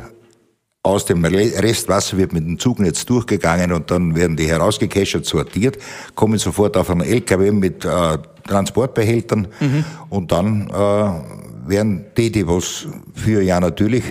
aus 0.85 1.07
dem 1.07 1.25
Restwasser 1.25 2.19
wird 2.19 2.35
mit 2.35 2.45
dem 2.45 2.59
Zugnetz 2.59 3.07
durchgegangen 3.07 3.73
und 3.73 3.91
dann 3.91 4.15
werden 4.15 4.37
die 4.37 4.47
herausgekeschert, 4.47 5.25
sortiert, 5.25 5.79
kommen 6.15 6.39
sofort 6.39 6.77
auf 6.77 6.91
einen 6.91 7.01
LKW 7.01 7.53
mit 7.53 7.87
äh, 7.87 8.19
Transportbehältern 8.47 9.49
mhm. 9.61 9.85
und 10.11 10.31
dann 10.31 10.69
äh, 10.69 11.71
werden 11.71 12.05
die, 12.19 12.31
die 12.31 12.47
was 12.47 12.87
für 13.15 13.41
ja 13.41 13.61
natürlich, 13.61 14.05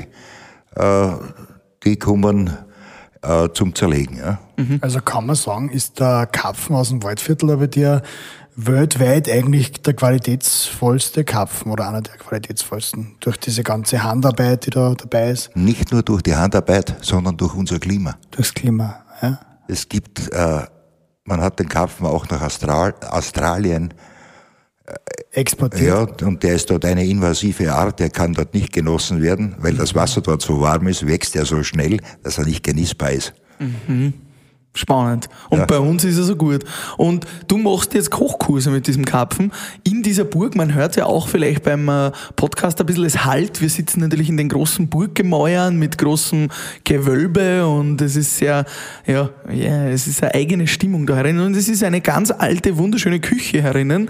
äh, 0.76 1.10
die 1.84 1.98
kommen 1.98 2.58
äh, 3.24 3.50
zum 3.54 3.74
Zerlegen. 3.74 4.18
Ja. 4.18 4.40
Mhm. 4.58 4.80
Also 4.82 5.00
kann 5.00 5.26
man 5.26 5.36
sagen, 5.36 5.70
ist 5.70 6.00
der 6.00 6.28
Kapfen 6.28 6.76
aus 6.76 6.90
dem 6.90 7.04
Waldviertel 7.04 7.52
aber 7.52 7.68
der 7.68 8.02
weltweit 8.56 9.30
eigentlich 9.30 9.72
der 9.82 9.96
qualitätsvollste 9.96 11.24
Kapfen 11.24 11.72
oder 11.72 11.88
einer 11.88 12.02
der 12.02 12.18
qualitätsvollsten 12.18 13.16
durch 13.20 13.38
diese 13.38 13.64
ganze 13.64 14.04
Handarbeit, 14.04 14.66
die 14.66 14.70
da 14.70 14.94
dabei 14.94 15.32
ist? 15.32 15.56
Nicht 15.56 15.92
nur 15.92 16.04
durch 16.04 16.22
die 16.22 16.36
Handarbeit, 16.36 16.96
sondern 17.02 17.36
durch 17.38 17.56
unser 17.56 17.80
Klima. 17.80 18.16
Durchs 18.32 18.54
Klima, 18.54 19.04
ja. 19.22 19.40
Es 19.68 19.90
gibt, 19.90 20.32
äh, 20.32 20.62
man 21.24 21.42
hat 21.42 21.58
den 21.58 21.70
Kapfen 21.70 22.06
auch 22.06 22.30
nach 22.30 22.42
Austral 22.42 22.94
Australien 23.10 23.92
äh, 23.92 24.13
exportiert. 25.32 26.22
Ja, 26.22 26.28
und 26.28 26.44
der 26.44 26.56
ist 26.56 26.70
dort 26.70 26.86
eine 26.86 27.06
invasive 27.06 27.74
Art, 27.74 28.00
der 28.00 28.10
kann 28.10 28.34
dort 28.34 28.54
nicht 28.54 28.74
genossen 28.74 29.22
werden, 29.22 29.56
weil 29.60 29.76
das 29.76 29.96
Wasser 29.96 30.22
dort 30.22 30.42
so 30.42 30.60
warm 30.62 30.88
ist, 30.88 31.08
wächst 31.08 31.36
er 31.36 31.46
so 31.46 31.64
schnell, 31.64 32.00
dass 32.24 32.38
er 32.38 32.46
nicht 32.46 32.64
genießbar 32.64 33.12
ist. 33.12 33.34
Mhm. 33.60 34.14
Spannend. 34.76 35.30
Und 35.52 35.60
ja. 35.60 35.66
bei 35.66 35.78
uns 35.78 36.04
ist 36.04 36.18
er 36.18 36.24
so 36.24 36.36
gut. 36.36 36.64
Und 36.98 37.28
du 37.48 37.60
machst 37.60 37.94
jetzt 37.94 38.10
Kochkurse 38.10 38.72
mit 38.72 38.88
diesem 38.88 39.06
Karpfen 39.06 39.52
in 39.84 40.02
dieser 40.02 40.24
Burg. 40.24 40.56
Man 40.56 40.74
hört 40.74 40.96
ja 40.96 41.06
auch 41.06 41.28
vielleicht 41.28 41.62
beim 41.62 41.88
äh, 41.90 42.12
Podcast 42.36 42.80
ein 42.80 42.88
bisschen 42.88 43.06
es 43.06 43.24
Halt. 43.24 43.62
Wir 43.62 43.70
sitzen 43.70 44.00
natürlich 44.00 44.30
in 44.30 44.38
den 44.38 44.50
großen 44.50 44.90
Burggemäuern 44.90 45.78
mit 45.78 46.00
großem 46.00 46.50
Gewölbe 46.86 47.68
und 47.68 48.02
es 48.02 48.16
ist 48.16 48.38
sehr, 48.38 48.66
ja, 49.06 49.30
ja, 49.52 49.86
es 49.90 50.08
ist 50.08 50.24
eine 50.24 50.34
eigene 50.34 50.66
Stimmung 50.66 51.06
da 51.06 51.18
herinnen. 51.18 51.46
Und 51.46 51.56
es 51.56 51.70
ist 51.70 51.84
eine 51.84 52.02
ganz 52.02 52.32
alte, 52.32 52.76
wunderschöne 52.76 53.20
Küche 53.20 53.62
herinnen 53.62 54.10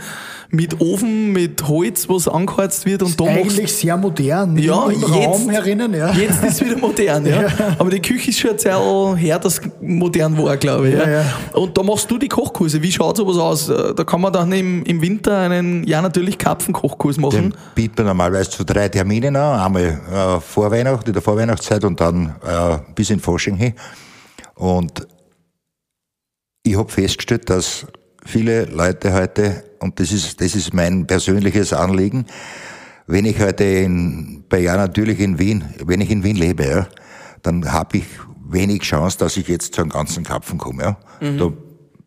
mit 0.54 0.80
Ofen, 0.80 1.32
mit 1.32 1.68
Holz, 1.68 2.08
was 2.08 2.28
angeheizt 2.28 2.86
wird. 2.86 3.02
Und 3.02 3.20
da 3.20 3.26
Eigentlich 3.26 3.74
sehr 3.74 3.98
modern. 3.98 4.56
Ja, 4.56 4.86
im 4.86 5.00
jetzt, 5.00 5.12
Raum 5.12 5.50
herinnen, 5.50 5.96
ja. 5.96 6.14
Jetzt 6.14 6.44
ist 6.44 6.62
es 6.62 6.66
wieder 6.66 6.78
modern, 6.78 7.26
ja. 7.26 7.42
ja. 7.42 7.50
Aber 7.80 7.90
die 7.90 8.00
Küche 8.00 8.30
ist 8.30 8.40
schon 8.40 8.52
ein 8.52 8.60
sehr 8.60 9.16
her, 9.16 9.40
dass 9.40 9.60
modern 9.82 10.38
war, 10.38 10.56
glaube 10.58 10.90
ich. 10.90 10.96
Ja, 10.96 11.10
ja. 11.10 11.26
Und 11.54 11.76
da 11.76 11.82
machst 11.82 12.10
du 12.10 12.20
die 12.20 12.28
Kochkurse. 12.28 12.82
Wie 12.84 12.92
schaut 12.92 13.18
sowas 13.18 13.38
aus? 13.38 13.66
Da 13.96 14.04
kann 14.04 14.22
man 14.22 14.32
dann 14.32 14.52
im, 14.52 14.84
im 14.84 15.02
Winter 15.02 15.40
einen, 15.40 15.86
ja 15.86 16.04
natürlich, 16.04 16.38
Karpfenkochkurs 16.38 17.18
machen. 17.18 17.50
Den 17.50 17.54
bietet 17.74 17.98
man 17.98 18.08
normalerweise 18.08 18.52
zu 18.52 18.64
drei 18.64 18.90
Terminen 18.90 19.36
an. 19.36 19.60
Einmal 19.60 19.84
äh, 19.84 20.40
vor 20.40 20.70
Weihnachten, 20.70 21.08
in 21.08 21.14
der 21.14 21.24
Vorweihnachtszeit 21.24 21.84
und 21.84 22.00
dann 22.00 22.36
äh, 22.46 22.78
bis 22.94 23.10
in 23.10 23.20
Forschung 23.20 23.56
hin. 23.56 23.74
Und 24.54 25.08
ich 26.62 26.78
habe 26.78 26.92
festgestellt, 26.92 27.50
dass 27.50 27.88
viele 28.24 28.66
Leute 28.66 29.14
heute, 29.14 29.64
und 29.84 30.00
das 30.00 30.12
ist, 30.12 30.40
das 30.40 30.56
ist 30.56 30.74
mein 30.74 31.06
persönliches 31.06 31.74
Anliegen, 31.74 32.26
wenn 33.06 33.26
ich 33.26 33.40
heute 33.40 33.66
in, 33.66 34.44
bei 34.48 34.60
ja 34.60 34.78
natürlich 34.78 35.20
in 35.20 35.38
Wien, 35.38 35.66
wenn 35.86 36.00
ich 36.00 36.10
in 36.10 36.24
Wien 36.24 36.38
lebe, 36.38 36.66
ja, 36.66 36.88
dann 37.42 37.72
habe 37.72 37.98
ich 37.98 38.06
wenig 38.48 38.84
Chance, 38.84 39.18
dass 39.18 39.36
ich 39.36 39.48
jetzt 39.50 39.76
zu 39.76 39.82
einem 39.82 39.90
ganzen 39.90 40.24
Kapfen 40.24 40.58
komme. 40.58 40.84
Ja. 40.84 40.98
Mhm. 41.20 41.38
Da 41.38 41.52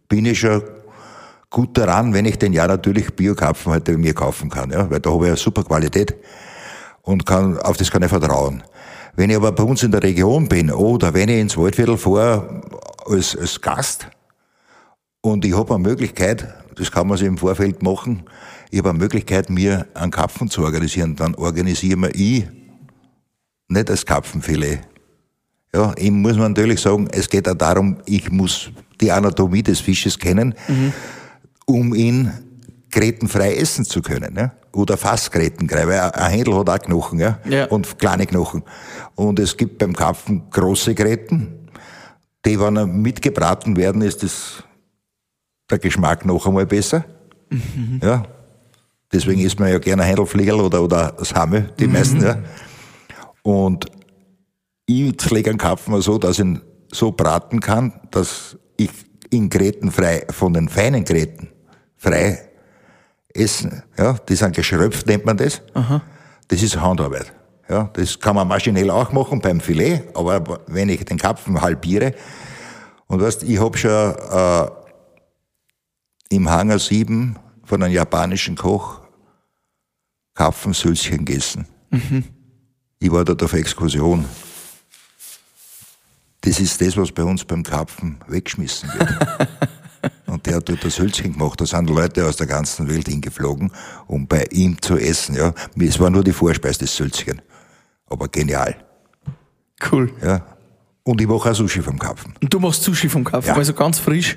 bin 0.09 0.25
ich 0.25 0.41
schon 0.41 0.63
gut 1.51 1.77
daran, 1.77 2.15
wenn 2.15 2.25
ich 2.25 2.39
den 2.39 2.55
ja 2.55 2.67
natürlich 2.67 3.15
Bio-Kapfen 3.15 3.73
heute 3.73 3.93
bei 3.93 3.99
mir 3.99 4.15
kaufen 4.15 4.49
kann, 4.49 4.71
ja, 4.71 4.91
weil 4.91 5.01
da 5.01 5.11
habe 5.11 5.27
ich 5.27 5.31
eine 5.31 5.37
super 5.37 5.63
Qualität 5.63 6.15
und 7.03 7.27
kann, 7.27 7.59
auf 7.59 7.77
das 7.77 7.91
kann 7.91 8.03
ich 8.03 8.09
vertrauen. 8.09 8.63
Wenn 9.17 9.31
ich 9.31 9.37
aber 9.37 9.53
bei 9.53 9.63
uns 9.63 9.83
in 9.83 9.91
der 9.91 10.03
Region 10.03 10.49
bin 10.49 10.71
oder 10.71 11.13
wenn 11.13 11.29
ich 11.29 11.41
ins 11.41 11.57
Waldviertel 11.57 11.99
fahre 11.99 12.63
als, 13.07 13.37
als 13.37 13.61
Gast, 13.61 14.09
und 15.21 15.45
ich 15.45 15.57
habe 15.57 15.75
eine 15.75 15.83
Möglichkeit, 15.83 16.47
das 16.77 16.91
kann 16.91 17.09
man 17.09 17.19
sich 17.19 17.27
im 17.27 17.39
Vorfeld 17.39 17.83
machen, 17.83 18.25
ich 18.71 18.79
habe 18.79 18.91
eine 18.91 18.99
Möglichkeit, 18.99 19.49
mir 19.49 19.87
einen 19.95 20.11
Kapfen 20.11 20.51
zu 20.51 20.63
organisieren. 20.63 21.17
Dann 21.17 21.35
organisieren 21.35 22.03
wir 22.03 22.15
ich 22.15 22.47
nicht 23.69 23.89
das 23.89 24.05
Kapfenfilet. 24.05 24.81
Ja, 25.75 25.93
ihm 25.95 26.21
muss 26.21 26.37
man 26.37 26.53
natürlich 26.53 26.81
sagen, 26.81 27.09
es 27.13 27.29
geht 27.29 27.49
auch 27.49 27.55
darum, 27.55 27.99
ich 28.07 28.31
muss 28.31 28.71
die 29.01 29.13
Anatomie 29.13 29.63
des 29.63 29.81
Fisches 29.81 30.19
kennen, 30.19 30.55
mhm. 30.69 30.93
um 31.67 31.95
ihn 31.95 32.33
grätenfrei 32.91 33.57
essen 33.57 33.85
zu 33.85 34.01
können. 34.01 34.35
Ja? 34.37 34.53
Oder 34.73 34.97
fast 34.97 35.33
grätenfrei, 35.33 35.87
weil 35.87 36.01
ein 36.01 36.31
Händel 36.31 36.57
hat 36.57 36.71
auch 36.71 36.79
Knochen 36.79 37.19
ja? 37.19 37.39
ja? 37.49 37.67
und 37.67 37.99
kleine 37.99 38.27
Knochen. 38.27 38.63
Und 39.15 39.39
es 39.39 39.57
gibt 39.57 39.79
beim 39.79 39.95
Kapfen 39.95 40.49
große 40.51 40.95
Gräten, 40.95 41.69
die, 42.45 42.59
wenn 42.61 42.77
er 42.77 42.87
mitgebraten 42.87 43.77
werden, 43.77 44.03
ist 44.03 44.23
das 44.23 44.63
der 45.71 45.79
Geschmack 45.79 46.25
noch 46.25 46.47
einmal 46.47 46.67
besser. 46.67 47.05
Mhm. 47.51 48.01
Ja. 48.03 48.25
Deswegen 49.13 49.41
isst 49.41 49.59
man 49.61 49.71
ja 49.71 49.79
gerne 49.79 50.05
Händelfliegel 50.05 50.55
oder, 50.61 50.83
oder 50.83 51.15
das 51.17 51.35
Hamme, 51.35 51.71
die 51.79 51.87
mhm. 51.87 51.93
meisten, 51.93 52.23
ja. 52.23 52.39
Und 53.43 53.87
ich 54.87 55.31
lege 55.31 55.51
einen 55.51 55.59
Kapfen 55.59 56.01
so, 56.01 56.19
dass 56.19 56.39
ich 56.39 56.45
ihn 56.45 56.61
so 56.93 57.13
braten 57.13 57.61
kann, 57.61 57.93
dass 58.11 58.57
ich 58.77 58.91
in 59.31 59.49
Gräten 59.49 59.91
frei, 59.91 60.27
von 60.31 60.53
den 60.53 60.69
feinen 60.69 61.05
Gräten 61.05 61.49
frei 61.97 62.49
essen. 63.33 63.83
Ja, 63.97 64.15
die 64.15 64.35
sind 64.35 64.55
geschröpft, 64.55 65.07
nennt 65.07 65.25
man 65.25 65.37
das. 65.37 65.63
Aha. 65.75 66.03
Das 66.49 66.63
ist 66.63 66.81
Handarbeit. 66.81 67.33
Ja, 67.69 67.91
das 67.93 68.19
kann 68.19 68.37
man 68.37 68.47
maschinell 68.47 68.91
auch 68.91 69.13
machen 69.13 69.41
beim 69.41 69.61
Filet, 69.61 70.03
aber 70.15 70.61
wenn 70.69 70.89
ich 70.89 71.05
den 71.05 71.19
Kapfen 71.19 71.61
halbiere, 71.61 72.15
und 73.09 73.21
weißt, 73.21 73.45
ich 73.45 73.61
habe 73.61 73.79
schon 73.79 73.91
äh, 73.91 74.71
im 76.29 76.49
Hangar 76.49 76.79
7 76.79 77.37
von 77.65 77.83
einem 77.83 77.95
japanischen 77.95 78.57
Koch 78.57 79.01
Karpfensülzchen 80.35 81.25
gegessen. 81.25 81.67
Mhm. 81.91 82.25
Ich 82.99 83.11
war 83.11 83.25
dort 83.25 83.43
auf 83.43 83.53
Exkursion. 83.53 84.25
Das 86.43 86.61
ist 86.61 86.81
das, 86.81 86.97
was 86.97 87.11
bei 87.11 87.25
uns 87.25 87.45
beim 87.45 87.63
Karpfen 87.63 88.19
weggeschmissen 88.29 88.89
wird. 88.95 89.49
Und 90.27 90.47
der 90.47 90.57
hat 90.57 90.69
dort 90.69 90.85
das 90.85 90.99
Hölzchen 90.99 91.33
gemacht. 91.33 91.61
Da 91.61 91.67
sind 91.67 91.89
Leute 91.89 92.27
aus 92.27 92.37
der 92.37 92.47
ganzen 92.47 92.89
Welt 92.89 93.09
hingeflogen, 93.09 93.73
um 94.07 94.27
bei 94.27 94.45
ihm 94.51 94.81
zu 94.81 94.97
essen. 94.97 95.35
Ja. 95.35 95.53
Es 95.79 95.99
war 95.99 96.11
nur 96.11 96.23
die 96.23 96.33
Vorspeise 96.33 96.81
des 96.81 96.95
Sülzchen. 96.95 97.41
Aber 98.07 98.29
genial. 98.29 98.77
Cool. 99.91 100.13
Ja. 100.23 100.47
Und 101.03 101.21
ich 101.21 101.27
mache 101.27 101.51
auch 101.51 101.55
Sushi 101.55 101.83
vom 101.83 101.99
Karpfen. 101.99 102.35
Und 102.43 102.53
du 102.53 102.59
machst 102.59 102.83
Sushi 102.83 103.09
vom 103.09 103.25
Karpfen, 103.25 103.51
ja. 103.51 103.57
also 103.57 103.73
ganz 103.73 103.99
frisch. 103.99 104.37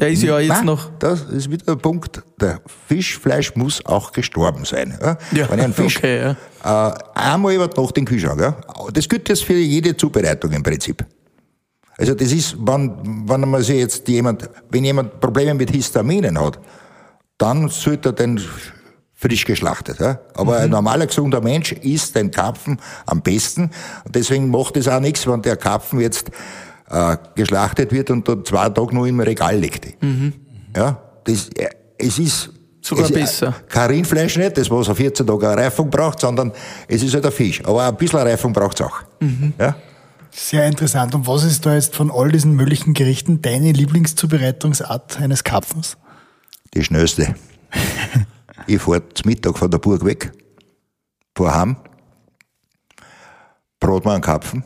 Der 0.00 0.08
ist 0.10 0.22
ja 0.22 0.38
jetzt 0.40 0.48
Nein, 0.48 0.66
noch. 0.66 0.90
Das 0.98 1.22
ist 1.24 1.50
wieder 1.50 1.64
der 1.66 1.76
Punkt. 1.76 2.22
Der 2.40 2.60
Fischfleisch 2.88 3.54
muss 3.54 3.84
auch 3.84 4.12
gestorben 4.12 4.64
sein. 4.64 4.98
Ja? 5.00 5.18
Ja, 5.32 5.50
Wenn 5.50 5.58
ich 5.58 5.64
einen 5.66 5.74
Fisch 5.74 5.98
okay, 5.98 6.34
ja. 6.64 6.88
äh, 6.88 6.94
einmal 7.14 7.54
über 7.54 7.66
Nacht 7.66 7.98
in 7.98 8.04
den 8.04 8.06
Kühlschrank. 8.06 8.40
Ja? 8.40 8.56
Das 8.92 9.08
gilt 9.08 9.28
jetzt 9.28 9.44
für 9.44 9.54
jede 9.54 9.96
Zubereitung 9.96 10.52
im 10.52 10.62
Prinzip. 10.62 11.04
Also 11.98 12.14
das 12.14 12.32
ist, 12.32 12.56
wenn, 12.58 13.28
wenn 13.28 13.48
man 13.48 13.62
sich 13.62 13.76
jetzt 13.76 14.08
jemand, 14.08 14.48
wenn 14.70 14.84
jemand 14.84 15.20
Probleme 15.20 15.52
mit 15.52 15.70
Histaminen 15.70 16.40
hat, 16.40 16.58
dann 17.36 17.68
sollte 17.68 18.08
er 18.08 18.12
den 18.14 18.40
frisch 19.12 19.44
geschlachtet. 19.44 20.00
Ja? 20.00 20.18
Aber 20.34 20.56
mhm. 20.56 20.64
ein 20.64 20.70
normaler 20.70 21.06
gesunder 21.06 21.42
Mensch 21.42 21.72
isst 21.72 22.16
den 22.16 22.30
Karpfen 22.30 22.80
am 23.04 23.20
besten. 23.20 23.70
Und 24.04 24.14
deswegen 24.14 24.50
macht 24.50 24.78
es 24.78 24.88
auch 24.88 25.00
nichts, 25.00 25.26
wenn 25.26 25.42
der 25.42 25.56
Karpfen 25.56 26.00
jetzt 26.00 26.30
äh, 26.90 27.16
geschlachtet 27.34 27.92
wird 27.92 28.10
und 28.10 28.28
dann 28.28 28.44
zwei 28.44 28.68
Tage 28.68 28.94
nur 28.94 29.06
im 29.06 29.20
Regal 29.20 29.56
liegt. 29.56 30.02
Mhm. 30.02 30.32
Ja, 30.76 31.00
das, 31.24 31.48
äh, 31.50 31.68
es 31.98 32.18
ist 32.18 32.50
Sogar 32.82 33.04
es, 33.04 33.12
besser. 33.12 33.54
Kein 33.68 33.90
Rindfleisch 33.90 34.36
nicht, 34.36 34.56
das 34.56 34.70
was 34.70 34.88
auf 34.88 34.96
14 34.96 35.26
Tage 35.26 35.48
eine 35.50 35.62
Reifung 35.62 35.90
braucht, 35.90 36.20
sondern 36.20 36.52
es 36.88 37.02
ist 37.02 37.14
halt 37.14 37.26
ein 37.26 37.32
Fisch. 37.32 37.64
Aber 37.64 37.86
ein 37.86 37.96
bisschen 37.96 38.20
Reifung 38.20 38.52
braucht 38.52 38.80
es 38.80 38.86
auch. 38.86 39.00
Mhm. 39.20 39.52
Ja? 39.58 39.76
Sehr 40.30 40.66
interessant. 40.66 41.14
Und 41.14 41.26
was 41.26 41.44
ist 41.44 41.66
da 41.66 41.74
jetzt 41.74 41.94
von 41.94 42.10
all 42.10 42.30
diesen 42.30 42.54
möglichen 42.54 42.94
Gerichten 42.94 43.42
deine 43.42 43.72
Lieblingszubereitungsart 43.72 45.20
eines 45.20 45.44
Karpfens? 45.44 45.96
Die 46.74 46.82
schnellste. 46.82 47.34
ich 48.66 48.80
fahre 48.80 49.02
zum 49.10 49.28
Mittag 49.28 49.58
von 49.58 49.70
der 49.70 49.78
Burg 49.78 50.04
weg, 50.04 50.32
fahr 51.36 51.54
heim, 51.54 51.76
brot 53.80 54.04
mir 54.04 54.12
einen 54.12 54.22
Karpfen, 54.22 54.64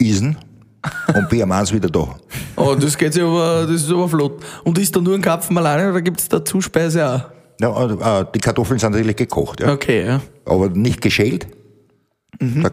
Isen 0.00 0.36
und 1.14 1.28
bin 1.28 1.42
am 1.42 1.52
eins 1.52 1.72
wieder 1.72 1.88
da. 1.88 2.16
Oh, 2.56 2.74
das 2.74 2.98
geht 2.98 3.14
ja 3.14 3.24
aber, 3.24 3.66
das 3.66 3.82
ist 3.82 3.90
aber 3.90 4.06
flott. 4.06 4.44
Und 4.64 4.76
ist 4.76 4.94
da 4.94 5.00
nur 5.00 5.14
ein 5.14 5.22
Kapfen 5.22 5.56
alleine 5.56 5.90
oder 5.90 6.02
gibt 6.02 6.20
es 6.20 6.28
da 6.28 6.44
Zuspeise 6.44 7.08
auch? 7.08 7.22
Ja, 7.58 8.20
äh, 8.20 8.26
die 8.34 8.38
Kartoffeln 8.38 8.78
sind 8.78 8.92
natürlich 8.92 9.16
gekocht, 9.16 9.60
ja. 9.60 9.72
Okay, 9.72 10.04
ja. 10.04 10.20
Aber 10.44 10.68
nicht 10.68 11.00
geschält. 11.00 11.46
Mhm. 12.38 12.68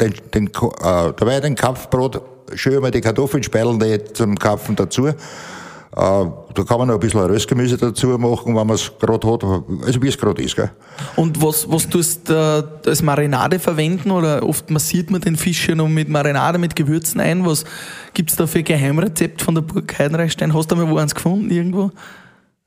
Den, 0.00 0.14
den, 0.32 0.46
äh, 0.46 0.50
dabei 0.80 1.40
den 1.40 1.54
Kapfbrot, 1.54 2.22
schön 2.54 2.80
mal 2.80 2.90
die 2.90 3.02
Kartoffeln 3.02 3.42
speilen 3.42 3.78
die 3.78 4.02
zum 4.14 4.38
Kapfen 4.38 4.74
dazu 4.74 5.10
da 5.92 6.64
kann 6.66 6.78
man 6.78 6.88
noch 6.88 6.94
ein 6.94 7.00
bisschen 7.00 7.20
Röstgemüse 7.20 7.76
dazu 7.76 8.08
machen, 8.18 8.54
wenn 8.54 8.66
man 8.66 8.74
es 8.76 8.92
gerade 8.98 9.26
hat, 9.30 9.44
also 9.44 10.02
wie 10.02 10.08
es 10.08 10.18
gerade 10.18 10.42
ist. 10.42 10.56
Gell? 10.56 10.70
Und 11.16 11.40
was, 11.42 11.70
was 11.70 11.88
tust 11.88 12.28
du 12.28 12.34
äh, 12.84 12.88
als 12.88 13.02
Marinade 13.02 13.58
verwenden? 13.58 14.10
Oder 14.10 14.42
oft 14.42 14.70
massiert 14.70 15.10
man 15.10 15.20
den 15.20 15.36
Fisch 15.36 15.68
ja 15.68 15.74
noch 15.74 15.88
mit 15.88 16.08
Marinade, 16.08 16.58
mit 16.58 16.76
Gewürzen 16.76 17.20
ein. 17.20 17.46
Was 17.46 17.64
gibt 18.14 18.30
es 18.30 18.36
da 18.36 18.46
für 18.46 18.58
ein 18.58 18.64
Geheimrezept 18.64 19.42
von 19.42 19.54
der 19.54 19.62
Burg 19.62 19.98
Heidenreichstein? 19.98 20.52
Hast 20.52 20.70
du 20.70 20.76
mal 20.76 20.88
wo 20.88 20.98
eins 20.98 21.14
gefunden 21.14 21.50
irgendwo? 21.50 21.90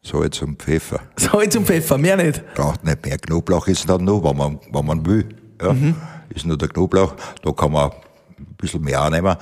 Salz 0.02 0.42
und 0.42 0.62
Pfeffer. 0.62 1.02
Salz 1.16 1.56
und 1.56 1.66
Pfeffer, 1.66 1.98
mehr 1.98 2.18
nicht. 2.18 2.42
Braucht 2.56 2.84
nicht 2.84 3.06
mehr. 3.06 3.18
Knoblauch 3.18 3.68
ist 3.68 3.88
dann 3.90 4.06
noch, 4.06 4.24
wenn 4.24 4.38
man, 4.38 4.60
wenn 4.72 4.86
man 4.86 5.06
will. 5.06 5.28
Ja. 5.62 5.74
Mhm. 5.74 5.96
Ist 6.30 6.46
nur 6.46 6.58
der 6.58 6.70
Knoblauch. 6.70 7.16
Da 7.44 7.52
kann 7.52 7.72
man 7.72 7.92
ein 8.40 8.56
bisschen 8.58 8.82
mehr 8.82 9.02
annehmen. 9.02 9.36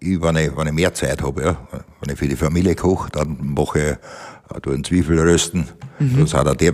Ich, 0.00 0.20
wenn, 0.20 0.36
ich, 0.36 0.56
wenn 0.56 0.66
ich 0.66 0.72
mehr 0.72 0.94
Zeit 0.94 1.22
habe, 1.22 1.42
ja, 1.42 1.56
wenn 2.00 2.12
ich 2.12 2.18
für 2.18 2.28
die 2.28 2.36
Familie 2.36 2.74
koche, 2.74 3.10
dann 3.10 3.38
mache 3.54 3.98
ich 4.50 4.66
äh, 4.66 4.70
einen 4.70 4.84
Zwiebel 4.84 5.20
rösten. 5.20 5.68
Mhm. 5.98 6.20
Da 6.20 6.26
sind 6.26 6.48
auch 6.48 6.56
die, 6.56 6.72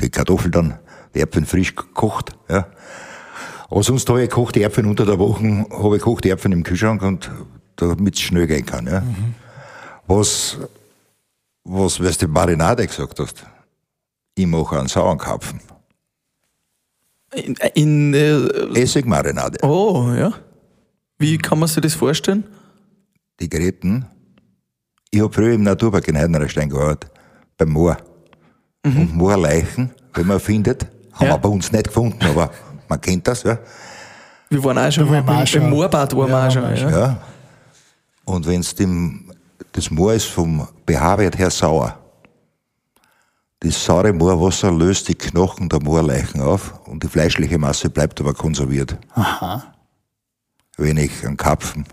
die 0.00 0.10
Kartoffeln 0.10 0.52
dann, 0.52 0.78
die 1.14 1.20
Äpfel 1.20 1.46
frisch 1.46 1.74
gekocht. 1.74 2.32
Ja. 2.48 2.66
Aber 3.70 3.82
sonst 3.82 4.08
habe 4.08 4.22
ich 4.22 4.28
gekochte 4.28 4.62
Äpfel 4.62 4.86
unter 4.86 5.06
der 5.06 5.18
Woche, 5.18 5.66
habe 5.70 5.96
ich 5.96 6.02
gekochte 6.02 6.30
Äpfel 6.30 6.52
im 6.52 6.62
Kühlschrank 6.62 7.02
und 7.02 7.30
damit 7.76 8.14
es 8.14 8.20
schnell 8.20 8.46
gehen 8.46 8.66
kann. 8.66 8.86
Ja. 8.86 9.00
Mhm. 9.00 9.34
Was 10.06 10.58
was, 11.64 12.00
was 12.02 12.18
die 12.18 12.26
Marinade 12.26 12.86
gesagt 12.86 13.18
hast. 13.18 13.44
Ich 14.34 14.46
mache 14.46 14.78
einen 14.78 14.88
Sauerkapfen. 14.88 15.60
In, 17.34 17.54
in 17.74 18.14
äh, 18.14 18.80
Essigmarinade. 18.80 19.58
Oh, 19.62 20.12
ja. 20.16 20.32
Wie 21.22 21.38
kann 21.38 21.60
man 21.60 21.68
sich 21.68 21.80
das 21.80 21.94
vorstellen? 21.94 22.42
Die 23.38 23.48
Geräten. 23.48 24.06
Ich 25.10 25.20
habe 25.20 25.32
früher 25.32 25.54
im 25.54 25.62
Naturpark 25.62 26.08
in 26.08 26.18
Heidenreichstein 26.18 26.68
gearbeitet, 26.68 27.12
beim 27.56 27.70
Moor. 27.70 27.96
Mhm. 28.84 29.00
Und 29.00 29.16
Moorleichen, 29.16 29.90
wenn 30.14 30.26
man 30.26 30.40
findet, 30.40 30.84
haben 31.12 31.26
ja. 31.26 31.34
wir 31.34 31.38
bei 31.38 31.48
uns 31.48 31.70
nicht 31.70 31.84
gefunden, 31.84 32.24
aber 32.24 32.50
man 32.88 33.00
kennt 33.00 33.28
das, 33.28 33.44
ja. 33.44 33.56
Wir 34.50 34.64
waren 34.64 34.78
auch 34.78 34.90
schon, 34.90 35.08
beim, 35.08 35.24
beim 35.24 35.70
Moorbad 35.70 36.16
waren 36.16 36.28
wir 36.28 36.46
auch 36.46 36.50
schon. 36.50 36.76
Ja. 36.76 36.90
ja. 36.90 37.20
Und 38.24 38.44
wenn 38.46 38.60
es 38.60 38.74
dem 38.74 39.32
das 39.70 39.90
Moor 39.90 40.12
ist 40.14 40.26
vom 40.26 40.66
pH-Wert 40.86 41.38
her 41.38 41.50
sauer. 41.50 41.98
Das 43.60 43.84
saure 43.84 44.12
Moorwasser 44.12 44.72
löst 44.72 45.08
die 45.08 45.14
Knochen 45.14 45.68
der 45.68 45.80
Moorleichen 45.80 46.40
auf 46.40 46.80
und 46.86 47.02
die 47.02 47.08
fleischliche 47.08 47.58
Masse 47.58 47.88
bleibt 47.88 48.20
aber 48.20 48.34
konserviert. 48.34 48.98
Aha. 49.14 49.71
Wenn 50.76 50.96
ich 50.96 51.24
einen 51.24 51.36
Kapfen 51.36 51.84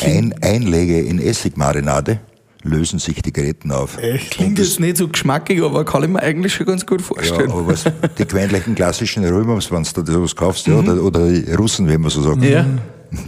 ein, 0.00 0.34
einlege 0.40 1.00
in 1.00 1.18
Essigmarinade, 1.18 2.20
lösen 2.62 2.98
sich 2.98 3.20
die 3.22 3.32
Gräten 3.32 3.72
auf. 3.72 3.98
Echt? 3.98 4.32
Klingt 4.32 4.58
jetzt 4.58 4.78
nicht 4.80 4.96
so 4.96 5.08
geschmackig, 5.08 5.62
aber 5.62 5.84
kann 5.84 6.02
ich 6.04 6.08
mir 6.08 6.20
eigentlich 6.20 6.54
schon 6.54 6.66
ganz 6.66 6.86
gut 6.86 7.02
vorstellen. 7.02 7.48
Ja, 7.48 7.54
aber 7.54 7.66
was, 7.66 7.84
die 8.18 8.26
gewöhnlichen 8.26 8.74
klassischen 8.74 9.24
Römers, 9.24 9.70
wenn 9.70 9.82
du 9.82 10.02
da 10.02 10.12
sowas 10.12 10.36
kaufst, 10.36 10.68
mhm. 10.68 10.74
ja, 10.74 10.78
oder, 10.80 11.02
oder 11.02 11.28
die 11.28 11.52
Russen, 11.52 11.88
wie 11.88 11.98
man 11.98 12.10
so 12.10 12.22
sagt, 12.22 12.42
ja. 12.44 12.64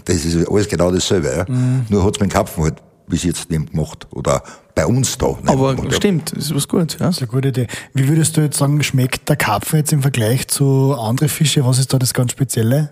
das 0.05 0.25
ist 0.25 0.49
alles 0.49 0.69
genau 0.69 0.91
dasselbe. 0.91 1.35
Ja. 1.37 1.53
Mhm. 1.53 1.87
Nur 1.89 2.05
hat 2.05 2.15
es 2.15 2.21
mit 2.21 2.31
dem 2.31 2.35
Kapfen 2.35 2.63
halt 2.63 2.77
bis 3.07 3.25
jetzt 3.25 3.51
nicht 3.51 3.73
gemacht. 3.73 4.07
Oder 4.13 4.43
bei 4.75 4.87
uns 4.87 5.19
da. 5.19 5.37
Aber 5.47 5.77
stimmt, 5.91 6.35
das 6.35 6.47
ist 6.47 6.55
was 6.55 6.69
Gutes. 6.69 6.99
Ja? 6.99 7.07
Das 7.07 7.17
ist 7.17 7.23
eine 7.23 7.29
gute 7.29 7.49
Idee. 7.49 7.67
Wie 7.93 8.09
würdest 8.09 8.37
du 8.37 8.41
jetzt 8.41 8.59
sagen, 8.59 8.83
schmeckt 8.83 9.29
der 9.29 9.37
Karpfen 9.37 9.79
jetzt 9.81 9.93
im 9.93 10.03
Vergleich 10.03 10.49
zu 10.49 10.95
anderen 10.95 11.29
Fischen? 11.29 11.65
Was 11.65 11.79
ist 11.79 11.93
da 11.93 11.99
das 11.99 12.15
ganz 12.15 12.33
Spezielle? 12.33 12.91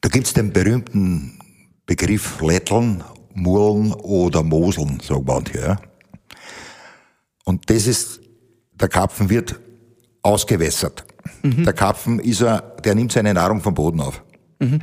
Da 0.00 0.08
gibt 0.08 0.26
es 0.26 0.32
den 0.32 0.52
berühmten 0.52 1.38
Begriff 1.86 2.40
Lätteln, 2.40 3.04
Murlen 3.34 3.92
oder 3.92 4.42
Moseln, 4.42 5.00
sagen 5.00 5.24
manche. 5.26 5.60
Ja? 5.60 5.80
Und 7.44 7.68
das 7.68 7.86
ist, 7.86 8.20
der 8.72 8.88
Karpfen 8.88 9.28
wird 9.28 9.58
ausgewässert. 10.22 11.04
Mhm. 11.42 11.64
Der 11.64 11.72
Karpfen 11.72 12.18
ist 12.20 12.42
er, 12.42 12.60
der 12.84 12.94
nimmt 12.94 13.12
seine 13.12 13.34
Nahrung 13.34 13.60
vom 13.60 13.74
Boden 13.74 14.00
auf. 14.00 14.22
Mhm. 14.58 14.80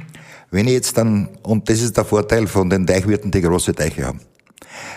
Wenn 0.51 0.67
ich 0.67 0.73
jetzt 0.73 0.97
dann, 0.97 1.29
und 1.43 1.69
das 1.69 1.81
ist 1.81 1.97
der 1.97 2.05
Vorteil 2.05 2.47
von 2.47 2.69
den 2.69 2.85
Teichwirten, 2.85 3.31
die 3.31 3.41
große 3.41 3.73
Teiche 3.73 4.05
haben. 4.05 4.21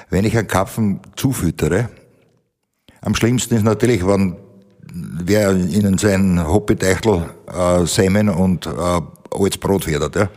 Wenn 0.09 0.25
ich 0.25 0.37
einen 0.37 0.47
Karpfen 0.47 1.01
zufüttere, 1.17 1.89
am 3.01 3.15
schlimmsten 3.15 3.57
ist 3.57 3.65
natürlich, 3.65 4.07
wenn 4.07 4.37
wer 4.93 5.55
ihnen 5.55 5.99
sein 5.99 6.47
Hoppiteichel 6.47 7.31
äh, 7.47 7.87
Semen 7.87 8.29
und 8.29 8.67
äh, 8.67 9.01
altes 9.31 9.59
Brot 9.59 9.85
fördert. 9.85 10.17
Ja. 10.17 10.29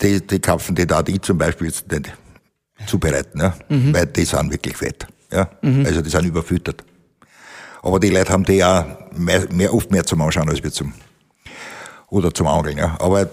Die, 0.00 0.26
die 0.26 0.40
Karpfen, 0.40 0.74
die 0.74 0.86
da 0.86 1.02
die 1.02 1.20
zum 1.20 1.38
Beispiel 1.38 1.68
jetzt 1.68 1.90
nicht 1.90 2.12
zubereiten, 2.86 3.40
ja, 3.40 3.54
mhm. 3.68 3.94
weil 3.94 4.06
die 4.06 4.24
sind 4.24 4.50
wirklich 4.50 4.76
fett. 4.76 5.06
Ja. 5.30 5.48
Mhm. 5.62 5.86
Also 5.86 6.02
die 6.02 6.10
sind 6.10 6.24
überfüttert. 6.24 6.84
Aber 7.82 7.98
die 7.98 8.10
Leute 8.10 8.32
haben 8.32 8.44
die 8.44 8.62
auch 8.62 8.84
mehr, 9.12 9.46
mehr, 9.52 9.74
oft 9.74 9.90
mehr 9.90 10.04
zum 10.04 10.20
Anschauen 10.20 10.48
als 10.48 10.62
wir 10.62 10.72
zum 10.72 10.92
oder 12.08 12.32
zum 12.32 12.46
Angeln. 12.46 12.78
Ja. 12.78 12.96
Aber 13.00 13.28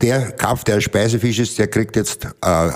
der 0.00 0.32
Karpf, 0.32 0.64
der 0.64 0.80
Speisefisch 0.80 1.38
ist, 1.38 1.58
der 1.58 1.68
kriegt 1.68 1.96
jetzt 1.96 2.26
äh, 2.42 2.70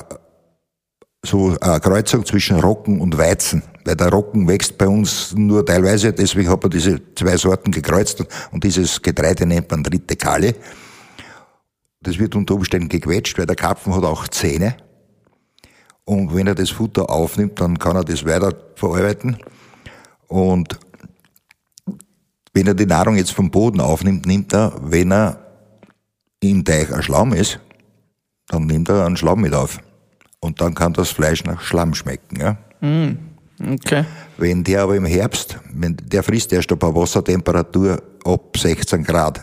so 1.25 1.57
eine 1.61 1.81
Kreuzung 1.81 2.25
zwischen 2.25 2.61
Rocken 2.61 3.01
und 3.01 3.19
Weizen. 3.19 3.63
Weil 3.85 3.97
der 3.97 4.11
Rocken 4.11 4.47
wächst 4.47 4.79
bei 4.79 4.87
uns 4.87 5.35
nur 5.35 5.65
teilweise, 5.65 6.13
deswegen 6.13 6.49
hat 6.49 6.63
man 6.63 6.71
diese 6.71 7.01
zwei 7.15 7.37
Sorten 7.37 7.71
gekreuzt 7.71 8.25
und 8.53 8.63
dieses 8.63 9.01
Getreide 9.03 9.47
nennt 9.47 9.71
man 9.71 9.83
dritte 9.83 10.17
Kalle. 10.17 10.55
Das 12.01 12.19
wird 12.19 12.35
unter 12.37 12.55
Umständen 12.55 12.89
gequetscht, 12.89 13.39
weil 13.39 13.47
der 13.47 13.57
Karpfen 13.57 13.95
hat 13.95 14.05
auch 14.05 14.29
Zähne. 14.29 14.77
Und 16.05 16.35
wenn 16.35 16.47
er 16.47 16.55
das 16.55 16.71
Futter 16.71 17.11
aufnimmt, 17.11 17.61
dann 17.61 17.79
kann 17.79 17.97
er 17.97 18.05
das 18.05 18.25
weiter 18.25 18.55
verarbeiten. 18.77 19.37
Und 20.29 20.79
wenn 22.53 22.67
er 22.67 22.75
die 22.75 22.87
Nahrung 22.87 23.17
jetzt 23.17 23.33
vom 23.33 23.51
Boden 23.51 23.81
aufnimmt, 23.81 24.27
nimmt 24.27 24.55
er, 24.55 24.75
wenn 24.81 25.13
er 25.13 25.39
im 26.41 26.65
Teich 26.65 26.93
ein 26.93 27.03
Schlamm 27.03 27.33
ist, 27.33 27.61
dann 28.47 28.67
nimmt 28.67 28.89
er 28.89 29.05
einen 29.05 29.17
Schlamm 29.17 29.41
mit 29.41 29.55
auf. 29.55 29.81
Und 30.41 30.61
dann 30.61 30.75
kann 30.75 30.93
das 30.93 31.11
Fleisch 31.11 31.45
nach 31.45 31.61
Schlamm 31.61 31.95
schmecken. 31.95 32.41
Ja? 32.41 32.59
Mm, 32.81 33.19
okay. 33.75 34.05
Wenn 34.37 34.63
der 34.63 34.83
aber 34.83 34.97
im 34.97 35.05
Herbst, 35.05 35.59
wenn 35.73 35.97
der 35.97 36.23
frisst 36.23 36.53
erst 36.53 36.71
ein 36.71 36.79
paar 36.79 36.95
Wassertemperatur 36.95 38.01
ab 38.25 38.57
16 38.57 39.05
Grad. 39.05 39.43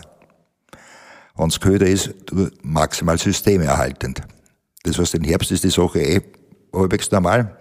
Wenn 1.36 1.48
es 1.48 1.60
köder 1.60 1.86
ist, 1.86 2.14
maximal 2.62 3.18
systemerhaltend. 3.18 4.22
Das 4.84 4.98
heißt, 4.98 5.16
im 5.16 5.24
Herbst 5.24 5.50
ist 5.50 5.64
die 5.64 5.70
Sache 5.70 6.00
eh 6.00 6.20
halbwegs 6.72 7.10
normal. 7.10 7.56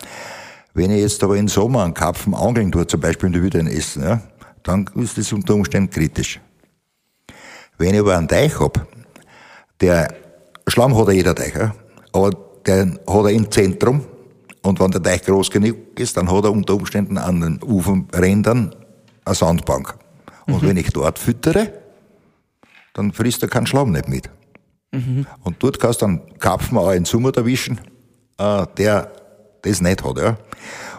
Wenn 0.73 0.91
ich 0.91 1.01
jetzt 1.01 1.23
aber 1.23 1.37
im 1.37 1.47
Sommer 1.47 1.83
einen 1.83 1.93
Karpfen 1.93 2.33
angeln 2.33 2.71
tue, 2.71 2.85
zum 2.85 2.99
Beispiel 2.99 3.27
in 3.27 3.33
der 3.33 3.41
Wüste 3.41 3.59
essen, 3.59 4.03
ja, 4.03 4.21
dann 4.63 4.89
ist 4.95 5.17
das 5.17 5.31
unter 5.31 5.55
Umständen 5.55 5.89
kritisch. 5.89 6.39
Wenn 7.77 7.93
ich 7.93 7.99
aber 7.99 8.17
einen 8.17 8.27
Teich 8.27 8.59
habe, 8.59 8.85
der 9.81 10.13
Schlamm 10.67 10.97
hat 10.97 11.07
ja 11.07 11.13
jeder 11.13 11.35
Teich, 11.35 11.53
aber 12.11 12.31
der 12.65 12.85
hat 12.85 13.25
er 13.25 13.29
im 13.29 13.49
Zentrum 13.51 14.05
und 14.61 14.79
wenn 14.79 14.91
der 14.91 15.03
Teich 15.03 15.23
groß 15.23 15.51
genug 15.51 15.77
ist, 15.99 16.17
dann 16.17 16.31
hat 16.31 16.43
er 16.43 16.51
unter 16.51 16.73
Umständen 16.73 17.17
an 17.17 17.41
den 17.41 17.63
Uferrändern 17.63 18.73
eine 19.23 19.35
Sandbank. 19.35 19.95
Und 20.47 20.63
mhm. 20.63 20.67
wenn 20.67 20.77
ich 20.77 20.89
dort 20.89 21.19
füttere, 21.19 21.71
dann 22.93 23.11
frisst 23.11 23.43
er 23.43 23.49
keinen 23.49 23.67
Schlamm 23.67 23.91
nicht 23.91 24.07
mit. 24.07 24.29
Mhm. 24.91 25.27
Und 25.43 25.57
dort 25.59 25.79
kannst 25.79 26.01
du 26.01 26.07
dann 26.07 26.21
Kapfen 26.39 26.77
auch 26.77 26.87
einen 26.87 27.05
Sommer 27.05 27.35
erwischen, 27.35 27.79
äh, 28.37 28.65
der 28.77 29.11
das 29.61 29.81
nicht 29.81 30.03
hat. 30.03 30.17
Ja. 30.17 30.37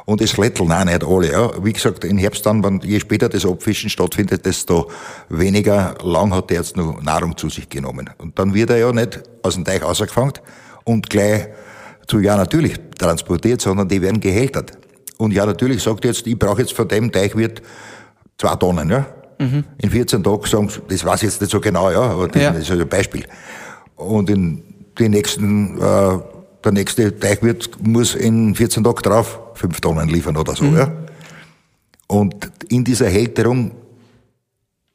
Und 0.05 0.21
es 0.21 0.35
kletteln 0.35 0.71
auch 0.71 0.85
nicht 0.85 1.03
alle. 1.03 1.33
Ja. 1.33 1.65
Wie 1.65 1.73
gesagt, 1.73 2.05
im 2.05 2.19
Herbst 2.19 2.47
dann, 2.47 2.63
wenn, 2.63 2.81
je 2.81 3.01
später 3.01 3.29
das 3.29 3.45
Abfischen 3.45 3.91
stattfindet, 3.91 4.47
desto 4.47 4.91
weniger 5.29 5.97
lang 6.03 6.33
hat 6.33 6.51
der 6.51 6.59
jetzt 6.59 6.77
noch 6.77 7.03
Nahrung 7.03 7.37
zu 7.37 7.49
sich 7.49 7.69
genommen. 7.69 8.11
Und 8.19 8.39
dann 8.39 8.55
wird 8.55 8.71
er 8.71 8.79
ja 8.79 8.93
nicht 8.93 9.23
aus 9.43 9.55
dem 9.55 9.65
Teich 9.65 9.83
rausgefangen 9.83 10.35
und 10.87 11.11
gleich 11.11 11.49
zu 12.07 12.21
Ja 12.21 12.37
natürlich 12.37 12.79
transportiert, 12.99 13.61
sondern 13.61 13.89
die 13.89 14.01
werden 14.01 14.21
gehältert. 14.21 14.73
Und 15.19 15.33
Ja 15.33 15.45
natürlich 15.45 15.83
sagt 15.83 16.05
jetzt, 16.05 16.27
ich 16.27 16.39
brauche 16.39 16.63
jetzt 16.63 16.73
von 16.73 16.89
dem 16.89 17.13
Teichwirt 17.13 17.61
zwei 18.39 18.55
Tonnen. 18.57 18.89
Ja. 18.91 19.07
Mhm. 19.39 19.65
In 19.79 19.91
14 19.91 20.23
Tagen 20.23 20.47
sagen 20.47 20.69
sie, 20.69 20.81
das 20.89 21.05
weiß 21.05 21.23
ich 21.23 21.29
jetzt 21.29 21.41
nicht 21.41 21.51
so 21.51 21.61
genau, 21.61 21.91
ja, 21.91 22.01
aber 22.01 22.29
das, 22.29 22.43
ja. 22.43 22.51
ist 22.51 22.71
ein 22.71 22.89
Beispiel. 22.89 23.25
Und 23.97 24.31
in 24.31 24.63
den 24.99 25.11
nächsten 25.11 25.79
äh, 25.81 26.19
der 26.65 26.73
nächste 26.73 27.17
Teichwirt 27.17 27.71
muss 27.81 28.15
in 28.15 28.55
14 28.55 28.83
Tagen 28.83 29.03
drauf 29.03 29.39
fünf 29.55 29.81
Tonnen 29.81 30.09
liefern 30.09 30.37
oder 30.37 30.55
so. 30.55 30.65
Mhm. 30.65 30.77
Ja. 30.77 30.93
Und 32.09 32.51
in 32.69 32.85
dieser 32.85 33.09
Hälterung 33.09 33.73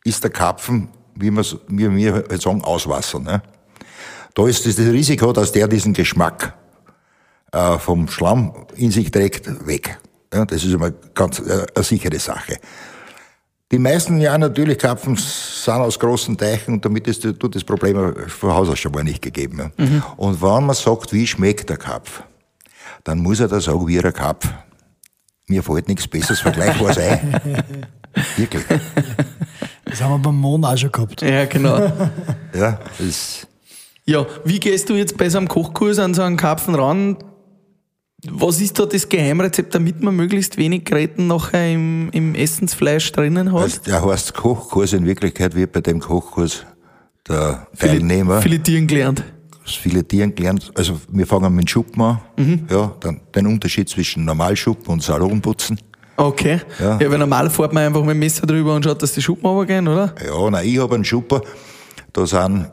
ist 0.03 0.23
der 0.23 0.31
Karpfen, 0.31 0.89
wie 1.15 1.31
wie 1.31 1.95
wir 1.95 2.13
halt 2.13 2.41
sagen, 2.41 2.61
Auswasser. 2.63 3.19
Ne? 3.19 3.41
Da 4.33 4.47
ist 4.47 4.65
das 4.65 4.77
Risiko, 4.77 5.33
dass 5.33 5.51
der 5.51 5.67
diesen 5.67 5.93
Geschmack 5.93 6.53
äh, 7.51 7.77
vom 7.77 8.07
Schlamm 8.07 8.53
in 8.75 8.91
sich 8.91 9.11
trägt, 9.11 9.67
weg. 9.67 9.99
Ja, 10.33 10.45
das 10.45 10.63
ist 10.63 10.73
immer 10.73 10.91
ganz 11.13 11.39
äh, 11.39 11.65
eine 11.75 11.83
sichere 11.83 12.19
Sache. 12.19 12.57
Die 13.71 13.79
meisten 13.79 14.19
ja 14.19 14.37
natürlich 14.37 14.77
Karpfen 14.77 15.15
sind 15.15 15.73
aus 15.73 15.97
großen 15.97 16.37
Teichen 16.37 16.75
und 16.75 16.85
damit 16.85 17.07
ist 17.07 17.21
tut 17.21 17.55
das 17.55 17.63
Problem 17.63 18.13
von 18.27 18.53
Haus 18.53 18.69
aus 18.69 18.79
schon 18.79 18.91
mal 18.91 19.03
nicht 19.03 19.21
gegeben. 19.21 19.71
Ja. 19.77 19.85
Mhm. 19.85 20.03
Und 20.17 20.41
wenn 20.41 20.65
man 20.65 20.75
sagt, 20.75 21.13
wie 21.13 21.25
schmeckt 21.25 21.69
der 21.69 21.77
Karpf, 21.77 22.23
dann 23.03 23.19
muss 23.19 23.39
er 23.39 23.47
da 23.47 23.61
sagen, 23.61 23.87
wie 23.87 23.97
er 23.97 24.11
Karpf. 24.11 24.47
Mir 25.47 25.63
fällt 25.63 25.87
nichts 25.87 26.07
Besseres 26.07 26.39
vergleichbares 26.39 26.97
ein. 26.97 27.41
Wirklich. 28.37 28.63
Das 29.85 30.01
haben 30.01 30.11
wir 30.13 30.19
beim 30.19 30.35
Mohn 30.35 30.65
auch 30.65 30.77
schon 30.77 30.91
gehabt. 30.91 31.21
Ja, 31.21 31.45
genau. 31.45 31.91
ja, 32.53 32.79
das 32.97 33.47
ja, 34.11 34.27
wie 34.43 34.59
gehst 34.59 34.89
du 34.89 34.95
jetzt 34.95 35.17
bei 35.17 35.29
so 35.29 35.37
einem 35.37 35.47
Kochkurs 35.47 35.97
an 35.97 36.13
so 36.13 36.21
einen 36.21 36.37
Karpfen 36.37 36.75
ran? 36.75 37.17
Was 38.29 38.61
ist 38.61 38.77
da 38.77 38.85
das 38.85 39.09
Geheimrezept, 39.09 39.73
damit 39.73 40.01
man 40.01 40.15
möglichst 40.15 40.57
wenig 40.57 40.85
Gräten 40.85 41.27
nachher 41.27 41.73
im, 41.73 42.09
im 42.11 42.35
Essensfleisch 42.35 43.11
drinnen 43.13 43.51
hat? 43.53 43.61
Also 43.61 43.81
der 43.81 44.05
heißt 44.05 44.33
Kochkurs 44.33 44.93
in 44.93 45.05
Wirklichkeit 45.05 45.55
wird 45.55 45.71
bei 45.71 45.81
dem 45.81 45.99
Kochkurs 45.99 46.65
der 47.27 47.67
Teilnehmer. 47.79 48.41
Filetieren 48.41 48.85
gelernt. 48.85 49.23
Das 49.63 49.75
Filetieren 49.75 50.35
gelernt. 50.35 50.71
Also 50.75 50.99
wir 51.09 51.25
fangen 51.25 51.55
mit 51.55 51.65
dem 51.65 51.67
Schuppen 51.67 52.01
an. 52.01 52.19
Mhm. 52.37 52.67
Ja, 52.69 52.93
dann 52.99 53.21
den 53.33 53.47
Unterschied 53.47 53.89
zwischen 53.89 54.25
Normalschuppen 54.25 54.93
und 54.93 55.03
Salonputzen. 55.03 55.79
Okay. 56.17 56.61
Ja. 56.79 56.99
ja, 56.99 57.09
weil 57.09 57.17
normal 57.17 57.49
fährt 57.49 57.73
man 57.73 57.83
einfach 57.83 58.01
mit 58.01 58.11
dem 58.11 58.19
Messer 58.19 58.45
drüber 58.45 58.75
und 58.75 58.83
schaut, 58.83 59.01
dass 59.01 59.13
die 59.13 59.21
Schuppen 59.21 59.45
runtergehen, 59.47 59.87
oder? 59.87 60.13
Ja, 60.23 60.49
nein, 60.49 60.67
ich 60.67 60.77
habe 60.77 60.95
einen 60.95 61.05
Schupper. 61.05 61.41
Da 62.13 62.27
sind 62.27 62.67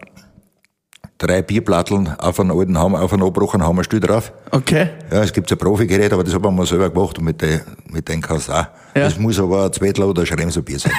drei 1.19 1.43
Bierplatteln 1.43 2.15
auf 2.19 2.39
einen 2.39 2.53
alten 2.53 2.79
Hammer, 2.79 3.03
auf 3.03 3.13
einen 3.13 3.25
abbrochenen 3.25 3.67
Hammerstuhl 3.67 4.01
drauf. 4.01 4.33
Okay. 4.53 4.91
Ja, 5.11 5.23
es 5.23 5.33
gibt 5.33 5.51
ein 5.51 5.59
Profigerät, 5.59 6.13
aber 6.13 6.23
das 6.23 6.33
haben 6.33 6.45
wir 6.45 6.51
mal 6.51 6.65
selber 6.65 6.89
gemacht 6.89 7.19
und 7.19 7.25
mit, 7.25 7.43
den, 7.43 7.61
mit 7.91 8.09
denen 8.09 8.23
kannst 8.23 8.49
du 8.49 8.53
auch. 8.53 8.67
Ja. 8.95 9.05
Das 9.05 9.19
muss 9.19 9.39
aber 9.39 9.67
ein 9.67 9.73
Zwettler 9.73 10.09
oder 10.09 10.23
ein 10.23 10.27
Schremserbier 10.27 10.79
sein. 10.79 10.93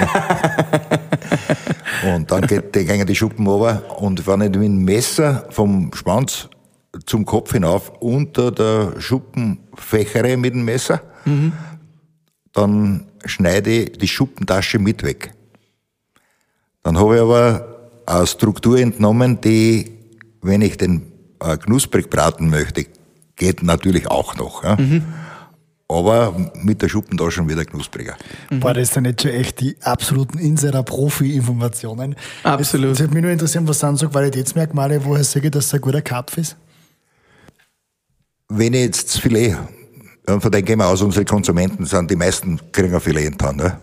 Ne? 2.04 2.16
und 2.16 2.30
dann 2.30 2.46
geht, 2.48 2.76
die, 2.76 2.86
gehen 2.86 3.08
die 3.08 3.16
Schuppen 3.16 3.48
runter 3.48 4.02
und 4.02 4.28
wenn 4.28 4.42
ich 4.42 4.50
mit 4.50 4.56
dem 4.56 4.84
Messer 4.84 5.46
vom 5.52 5.92
Schwanz 5.94 6.50
zum 7.06 7.26
Kopf 7.26 7.54
hinauf 7.54 7.92
unter 8.02 8.52
der 8.52 9.00
Schuppen 9.00 9.60
fächere 9.76 10.36
mit 10.36 10.54
dem 10.54 10.66
Messer, 10.66 11.02
mhm. 11.24 11.54
dann 12.52 13.06
schneide 13.24 13.70
ich 13.70 13.92
die 13.94 14.08
Schuppentasche 14.08 14.80
mit 14.80 15.04
weg. 15.04 15.34
Dann 16.84 16.98
habe 16.98 17.16
ich 17.16 17.22
aber 17.22 17.66
eine 18.06 18.28
Struktur 18.28 18.80
entnommen, 18.80 19.40
die 19.40 19.99
wenn 20.42 20.62
ich 20.62 20.78
den 20.78 21.12
äh, 21.40 21.58
knusprig 21.58 22.10
braten 22.10 22.50
möchte, 22.50 22.86
geht 23.36 23.64
natürlich 23.64 24.08
auch 24.08 24.36
noch. 24.36 24.64
Ja? 24.64 24.76
Mhm. 24.76 25.04
Aber 25.88 26.52
mit 26.54 26.84
der 26.84 26.90
Schuppen 26.90 27.18
da 27.18 27.32
schon 27.32 27.50
wieder 27.50 27.66
knuspriger. 27.66 28.16
Mhm. 28.52 28.60
Boah, 28.60 28.74
das 28.74 28.94
sind 28.94 29.06
jetzt 29.06 29.24
schon 29.24 29.32
echt 29.32 29.60
die 29.60 29.76
absoluten 29.82 30.38
Insider-Profi-Informationen. 30.38 32.16
Absolut. 32.44 32.92
Es 32.92 33.00
würde 33.00 33.14
mich 33.14 33.24
nur 33.24 33.32
interessieren, 33.32 33.68
was 33.68 33.80
sind 33.80 33.98
so 33.98 34.08
Qualitätsmerkmale, 34.08 35.04
woher 35.04 35.24
sage 35.24 35.48
ich, 35.48 35.52
dass 35.52 35.66
es 35.66 35.74
ein 35.74 35.82
guter 35.82 36.02
Karpf 36.02 36.38
ist? 36.38 36.58
Wenn 38.50 38.74
ich 38.74 38.82
jetzt 38.82 39.10
das 39.10 39.18
Filet, 39.20 39.58
von 40.26 40.52
dem 40.52 40.66
gehen 40.66 40.80
wir 40.80 40.88
aus, 40.88 41.02
unsere 41.02 41.26
Konsumenten 41.26 41.86
sind, 41.86 42.12
die 42.12 42.16
meisten 42.16 42.60
kriegen 42.72 42.94
ein 42.94 43.02
Filet 43.02 43.26
in 43.26 43.38
Hand. 43.42 43.58
Ne? 43.58 43.80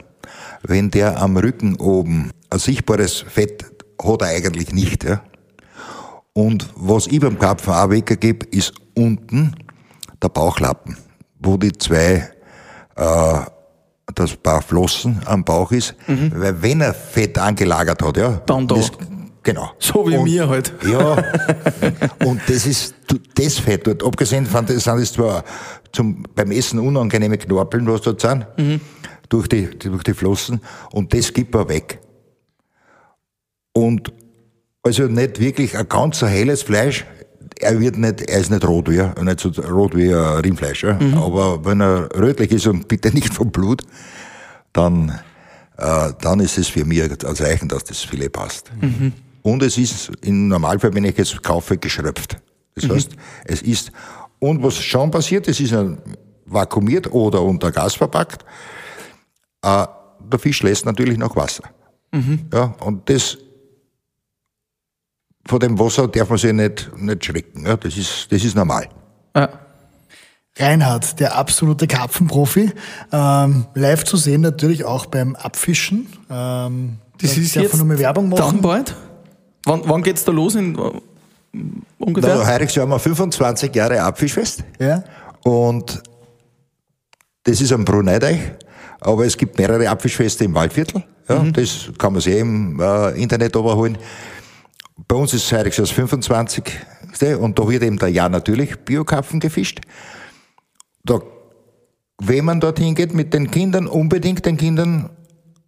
Wenn 0.63 0.91
der 0.91 1.21
am 1.21 1.37
Rücken 1.37 1.77
oben 1.77 2.31
ein 2.51 2.59
sichtbares 2.59 3.25
Fett 3.29 3.65
hat 4.03 4.23
er 4.23 4.29
eigentlich 4.29 4.73
nicht. 4.73 5.05
Ja? 5.05 5.23
Und 6.37 6.69
was 6.77 7.07
ich 7.07 7.19
beim 7.19 7.39
Karpfen 7.39 7.73
auch 7.73 7.89
weggebe, 7.89 8.45
ist 8.51 8.75
unten 8.95 9.57
der 10.23 10.29
Bauchlappen, 10.29 10.95
wo 11.41 11.57
die 11.57 11.73
zwei, 11.73 12.29
äh, 12.95 13.39
das 14.15 14.37
paar 14.37 14.61
Flossen 14.61 15.23
am 15.25 15.43
Bauch 15.43 15.73
ist, 15.73 15.95
mhm. 16.07 16.33
weil 16.37 16.61
wenn 16.61 16.83
er 16.83 16.93
Fett 16.93 17.39
angelagert 17.39 18.03
hat, 18.03 18.19
ja. 18.19 18.33
Dann 18.45 18.69
da. 18.69 18.75
Das, 18.75 18.93
genau. 19.43 19.71
So 19.79 20.07
wie 20.07 20.19
und, 20.19 20.25
mir 20.25 20.47
halt. 20.47 20.75
Ja. 20.87 21.25
und 22.27 22.43
das 22.47 22.67
ist, 22.67 22.95
das 23.35 23.59
Fett 23.59 23.87
dort, 23.87 24.05
abgesehen 24.05 24.45
von, 24.45 24.67
das 24.67 24.85
sind 24.85 24.99
es 24.99 25.15
zwar 25.15 25.43
zum, 25.91 26.23
beim 26.35 26.51
Essen 26.51 26.81
unangenehme 26.81 27.39
Knorpeln, 27.39 27.87
was 27.87 28.03
dort 28.03 28.21
sind, 28.21 28.47
mhm. 28.59 28.83
durch 29.31 29.49
die, 29.49 29.71
durch 29.71 30.03
die 30.03 30.13
Flossen, 30.13 30.61
und 30.93 31.15
das 31.15 31.33
gibt 31.33 31.55
er 31.55 31.67
weg. 31.67 31.99
Und 33.73 34.13
also 34.87 35.09
nicht 35.09 35.41
wirklich 35.41 35.77
ein 35.77 35.89
ganz 35.89 36.21
so 36.21 36.27
helles 36.27 36.63
Fleisch. 36.63 37.05
Er 37.59 37.81
wird 37.81 37.97
nicht, 37.97 38.21
er 38.23 38.39
ist 38.39 38.51
nicht 38.51 38.65
rot 38.65 38.89
wie, 38.89 39.03
nicht 39.25 39.41
so 39.41 39.49
rot 39.63 39.97
wie 39.97 40.13
ein 40.15 40.41
Rindfleisch. 40.41 40.85
Ja? 40.85 40.95
Mhm. 40.95 41.15
Aber 41.15 41.65
wenn 41.65 41.81
er 41.81 42.09
rötlich 42.15 42.53
ist 42.53 42.67
und 42.67 42.87
bitte 42.87 43.11
nicht 43.15 43.35
vom 43.35 43.51
Blut, 43.51 43.83
dann, 44.73 45.19
äh, 45.77 46.13
dann 46.21 46.41
ist 46.41 46.57
es 46.59 46.69
für 46.69 46.85
mich 46.85 47.03
als 47.03 47.39
Zeichen, 47.39 47.69
dass 47.69 47.85
das 47.85 48.01
Filet 48.01 48.29
passt. 48.29 48.71
Mhm. 48.81 49.13
Und 49.43 49.63
es 49.63 49.77
ist 49.77 50.13
im 50.23 50.49
Normalfall, 50.49 50.95
wenn 50.95 51.05
ich 51.05 51.19
es 51.19 51.41
kaufe, 51.43 51.79
geschröpft. 51.79 52.37
Das 52.75 52.85
mhm. 52.85 52.93
heißt, 52.93 53.11
es 53.45 53.63
ist, 53.63 53.91
und 54.39 54.63
was 54.63 54.77
schon 54.77 55.11
passiert, 55.11 55.49
es 55.49 55.59
ist 55.59 55.75
vakuumiert 56.45 57.11
oder 57.11 57.43
unter 57.43 57.73
Gas 57.73 57.95
verpackt. 57.95 58.45
Äh, 59.63 59.87
der 60.21 60.39
Fisch 60.39 60.63
lässt 60.63 60.85
natürlich 60.85 61.19
noch 61.19 61.35
Wasser. 61.35 61.65
Mhm. 62.13 62.47
Ja, 62.53 62.75
und 62.81 63.09
das 63.09 63.39
vor 65.47 65.59
dem 65.59 65.79
Wasser 65.79 66.09
darf 66.09 66.29
man 66.29 66.39
sich 66.39 66.53
nicht, 66.53 66.91
nicht 66.97 67.25
schrecken. 67.25 67.67
Ja, 67.67 67.77
das, 67.77 67.97
ist, 67.97 68.31
das 68.31 68.45
ist 68.45 68.57
normal. 68.57 68.89
Ja. 69.35 69.49
Reinhard, 70.59 71.21
der 71.21 71.37
absolute 71.37 71.87
Karpfenprofi, 71.87 72.73
ähm, 73.13 73.67
live 73.75 74.05
zu 74.05 74.17
sehen 74.17 74.41
natürlich 74.41 74.85
auch 74.85 75.07
beim 75.07 75.37
Abfischen. 75.37 76.07
Ähm, 76.31 76.99
das 77.21 77.37
ist 77.37 77.55
jetzt 77.55 77.77
nur 77.77 77.99
Werbung 77.99 78.31
machen. 78.31 78.41
dann 78.41 78.61
bald? 78.63 78.97
Wann, 79.65 79.83
wann 79.85 80.03
geht's 80.03 80.25
da 80.25 80.33
los? 80.33 80.55
In, 80.55 80.79
uh, 80.79 80.93
ungefähr? 81.99 82.37
Na, 82.37 82.47
heuriges 82.47 82.75
Jahr 82.75 82.85
haben 82.85 82.93
wir 82.93 82.99
25 82.99 83.75
Jahre 83.75 84.01
Abfischfest. 84.01 84.65
Ja. 84.79 85.05
Und 85.43 86.03
das 87.45 87.61
ist 87.61 87.73
am 87.73 87.85
Bruneideich. 87.85 88.41
Aber 89.01 89.27
es 89.27 89.37
gibt 89.37 89.59
mehrere 89.59 89.89
Abfischfeste 89.89 90.45
im 90.45 90.55
Waldviertel. 90.55 91.05
Ja, 91.29 91.41
mhm. 91.41 91.53
Das 91.53 91.91
kann 91.99 92.13
man 92.13 92.23
sich 92.23 92.37
im 92.37 92.81
äh, 92.81 93.11
Internet 93.21 93.55
überholen. 93.55 93.99
Bei 95.09 95.17
uns 95.17 95.35
ist 95.35 95.45
es 95.45 95.53
heuer 95.53 95.65
das 95.65 95.91
25. 95.91 96.65
Und 97.39 97.59
da 97.59 97.69
wird 97.69 97.83
eben 97.83 97.99
der 97.99 98.09
Jahr 98.09 98.29
natürlich 98.29 98.77
Biokapfen 98.81 99.41
gefischt. 99.41 99.81
Da, 101.05 101.21
wenn 102.19 102.45
man 102.45 102.61
dorthin 102.61 102.95
geht 102.95 103.15
mit 103.15 103.33
den 103.33 103.51
Kindern, 103.51 103.87
unbedingt 103.87 104.45
den 104.45 104.57
Kindern 104.57 105.11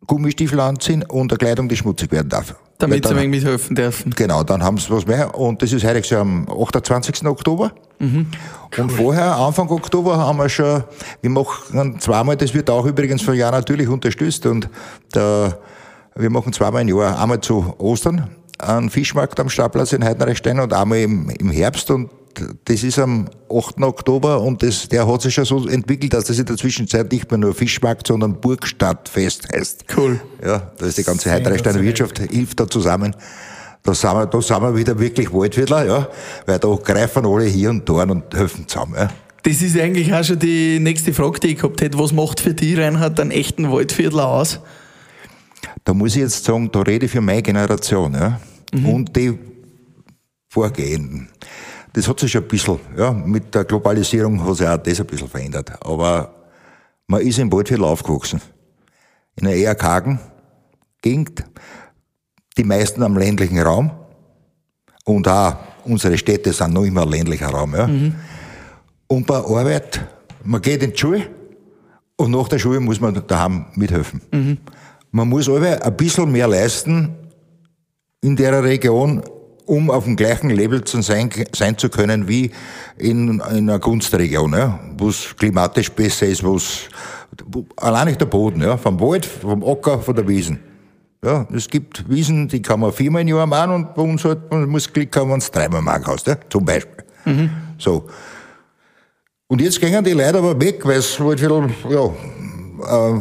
Gummistiefel 0.07 0.59
anziehen 0.61 1.03
und 1.03 1.31
eine 1.31 1.39
Kleidung, 1.39 1.69
die 1.69 1.77
schmutzig 1.77 2.11
werden 2.11 2.31
darf. 2.31 2.55
Damit 2.79 3.05
sie 3.05 3.11
ein 3.11 3.17
wenig 3.17 3.43
mithelfen 3.43 3.77
dürfen. 3.77 4.13
Genau, 4.13 4.43
dann 4.45 4.63
haben 4.63 4.79
sie 4.79 4.89
was 4.91 5.07
mehr. 5.07 5.35
Und 5.35 5.61
das 5.63 5.73
ist 5.73 5.85
heute 5.85 6.19
am 6.19 6.49
28. 6.49 7.27
Oktober. 7.27 7.73
Mhm. 7.99 8.29
Cool. 8.77 8.85
Und 8.85 8.91
vorher, 8.91 9.37
Anfang 9.37 9.69
Oktober, 9.69 10.17
haben 10.17 10.39
wir 10.39 10.49
schon, 10.49 10.85
wir 11.21 11.31
machen 11.31 12.01
zweimal, 12.01 12.37
das 12.37 12.55
wird 12.55 12.71
auch 12.71 12.87
übrigens 12.87 13.23
von 13.23 13.35
Jahr 13.35 13.53
natürlich 13.53 13.89
unterstützt. 13.89 14.47
Und 14.47 14.71
der, 15.15 15.59
wir 16.15 16.31
machen 16.31 16.53
zweimal 16.53 16.83
im 16.83 16.97
Jahr, 16.97 17.21
einmal 17.21 17.41
zu 17.41 17.75
Ostern 17.79 18.31
einen 18.59 18.91
Fischmarkt 18.91 19.39
am 19.41 19.49
Stadtplatz 19.49 19.93
in 19.93 20.05
Heidenreichstein 20.05 20.61
und 20.61 20.73
einmal 20.73 20.99
im, 20.99 21.31
im 21.31 21.51
Herbst 21.51 21.91
und 21.91 22.11
das 22.65 22.83
ist 22.83 22.99
am 22.99 23.29
8. 23.51 23.83
Oktober 23.83 24.41
und 24.41 24.63
das, 24.63 24.89
der 24.89 25.07
hat 25.07 25.23
sich 25.23 25.35
schon 25.35 25.45
so 25.45 25.67
entwickelt, 25.67 26.13
dass 26.13 26.25
das 26.25 26.39
in 26.39 26.47
der 26.47 26.57
Zwischenzeit 26.57 27.11
nicht 27.11 27.31
mehr 27.31 27.39
nur 27.39 27.55
Fischmarkt, 27.55 28.07
sondern 28.07 28.41
Burgstadtfest 28.41 29.49
heißt. 29.53 29.85
Cool. 29.97 30.21
Ja, 30.45 30.71
da 30.79 30.87
ist 30.87 30.99
die 30.99 31.05
ganze 31.05 31.31
Heidenreichsteiner 31.31 31.83
Wirtschaft, 31.83 32.19
hilft 32.19 32.61
da 32.61 32.69
zusammen. 32.69 33.15
Da 33.83 33.95
sind, 33.95 34.13
wir, 34.13 34.27
da 34.27 34.43
sind 34.43 34.63
wir 34.63 34.77
wieder 34.77 34.99
wirklich 34.99 35.33
Waldviertler, 35.33 35.87
ja, 35.87 36.09
weil 36.47 36.59
da 36.59 36.69
greifen 36.77 37.25
alle 37.27 37.45
hier 37.45 37.71
und 37.71 37.89
da 37.89 38.03
und 38.03 38.35
helfen 38.35 38.69
zusammen. 38.69 38.95
Ja. 38.97 39.09
Das 39.43 39.63
ist 39.63 39.79
eigentlich 39.79 40.13
auch 40.13 40.25
schon 40.25 40.39
die 40.39 40.79
nächste 40.79 41.15
Frage, 41.15 41.41
die 41.41 41.49
ich 41.49 41.57
gehabt 41.57 41.81
hätte. 41.81 41.99
Was 41.99 42.13
macht 42.13 42.41
für 42.41 42.55
dich, 42.55 42.77
Reinhard, 42.77 43.19
einen 43.19 43.31
echten 43.31 43.71
Waldviertler 43.71 44.27
aus? 44.27 44.61
Da 45.85 45.95
muss 45.95 46.17
ich 46.17 46.23
jetzt 46.23 46.45
sagen, 46.45 46.71
da 46.71 46.81
rede 46.81 47.07
ich 47.07 47.13
für 47.13 47.21
meine 47.21 47.43
Generation. 47.43 48.13
Ja 48.15 48.41
mhm. 48.73 48.89
und 48.89 49.17
die 49.17 49.39
Vorgehenden. 50.49 51.29
Das 51.93 52.09
hat 52.09 52.21
sich 52.21 52.33
schon 52.33 52.43
ein 52.43 52.49
bisschen, 52.49 52.79
ja, 52.97 53.13
mit 53.13 53.55
der 53.55 53.65
Globalisierung 53.65 54.45
hat 54.45 54.57
sich 54.57 54.67
auch 54.69 54.77
das 54.79 55.01
ein 55.01 55.07
bisschen 55.07 55.29
verändert. 55.29 55.73
Aber 55.85 56.35
man 57.07 57.21
ist 57.23 57.39
im 57.39 57.53
Waldviertel 57.53 57.85
aufgewachsen. 57.85 58.41
In 59.37 59.47
einer 59.47 59.57
eher 59.57 59.75
kargen 59.75 60.21
Gegend. 61.03 61.45
Die 62.57 62.65
meisten 62.65 63.03
am 63.03 63.17
ländlichen 63.17 63.61
Raum. 63.61 63.91
Und 65.05 65.27
auch 65.29 65.57
unsere 65.85 66.19
Städte 66.19 66.53
sind 66.53 66.75
noch 66.75 66.85
immer 66.85 67.07
ländlicher 67.07 67.49
Raum. 67.49 67.75
Ja. 67.75 67.87
Mhm. 67.87 68.15
Und 69.07 69.27
bei 69.27 69.37
Arbeit, 69.37 70.05
man 70.45 70.61
geht 70.61 70.83
in 70.83 70.93
die 70.93 70.99
Schule 70.99 71.27
und 72.17 72.31
nach 72.31 72.49
der 72.49 72.59
Schule 72.59 72.81
muss 72.81 73.01
man 73.01 73.23
daheim 73.27 73.67
mithelfen. 73.75 74.21
Mhm. 74.33 74.59
Man 75.11 75.29
muss 75.29 75.49
aber 75.49 75.83
ein 75.83 75.97
bisschen 75.97 76.31
mehr 76.31 76.47
leisten, 76.47 77.15
in 78.21 78.37
der 78.37 78.63
Region, 78.63 79.23
um 79.67 79.91
auf 79.91 80.05
dem 80.05 80.17
gleichen 80.17 80.51
Level 80.51 80.83
zu 80.85 81.03
sein, 81.03 81.31
sein 81.55 81.79
zu 81.79 81.89
können 81.89 82.27
wie 82.27 82.51
in, 82.97 83.29
in 83.29 83.41
einer 83.41 83.79
Gunstregion, 83.79 84.53
ja, 84.53 84.81
wo 84.97 85.09
es 85.09 85.37
klimatisch 85.37 85.91
besser 85.93 86.27
ist, 86.27 86.43
wo 86.43 86.57
es 86.57 86.89
allein 87.77 88.09
nicht 88.09 88.21
der 88.21 88.27
Boden, 88.27 88.63
ja, 88.63 88.77
vom 88.77 88.99
Wald, 89.01 89.27
vom 89.27 89.63
Acker, 89.63 90.01
von 90.01 90.15
der 90.15 90.27
Wiesen. 90.27 90.61
Ja, 91.23 91.47
es 91.53 91.69
gibt 91.69 92.09
Wiesen, 92.09 92.49
die 92.49 92.63
kann 92.63 92.81
man 92.81 92.93
viermal 92.93 93.23
im 93.23 93.29
Jahr 93.29 93.47
machen 93.47 93.73
und 93.73 93.95
bei 93.95 94.03
uns 94.03 94.25
halt, 94.25 94.51
man 94.51 94.69
muss 94.69 94.93
Glück 94.93 95.15
haben, 95.17 95.31
wenn 95.31 95.39
es 95.39 95.51
dreimal 95.51 95.83
machen 95.83 96.05
kannst, 96.05 96.27
ja, 96.27 96.37
zum 96.49 96.65
Beispiel. 96.65 97.05
Mhm. 97.25 97.51
So. 97.77 98.07
Und 99.49 99.61
jetzt 99.61 99.81
gehen 99.81 100.05
die 100.05 100.13
Leute 100.13 100.39
aber 100.39 100.61
weg, 100.61 100.85
weil 100.85 100.99
es 100.99 101.19
halt 101.19 101.41
viel, 101.41 101.71
ja, 101.91 102.07
äh, 102.87 103.21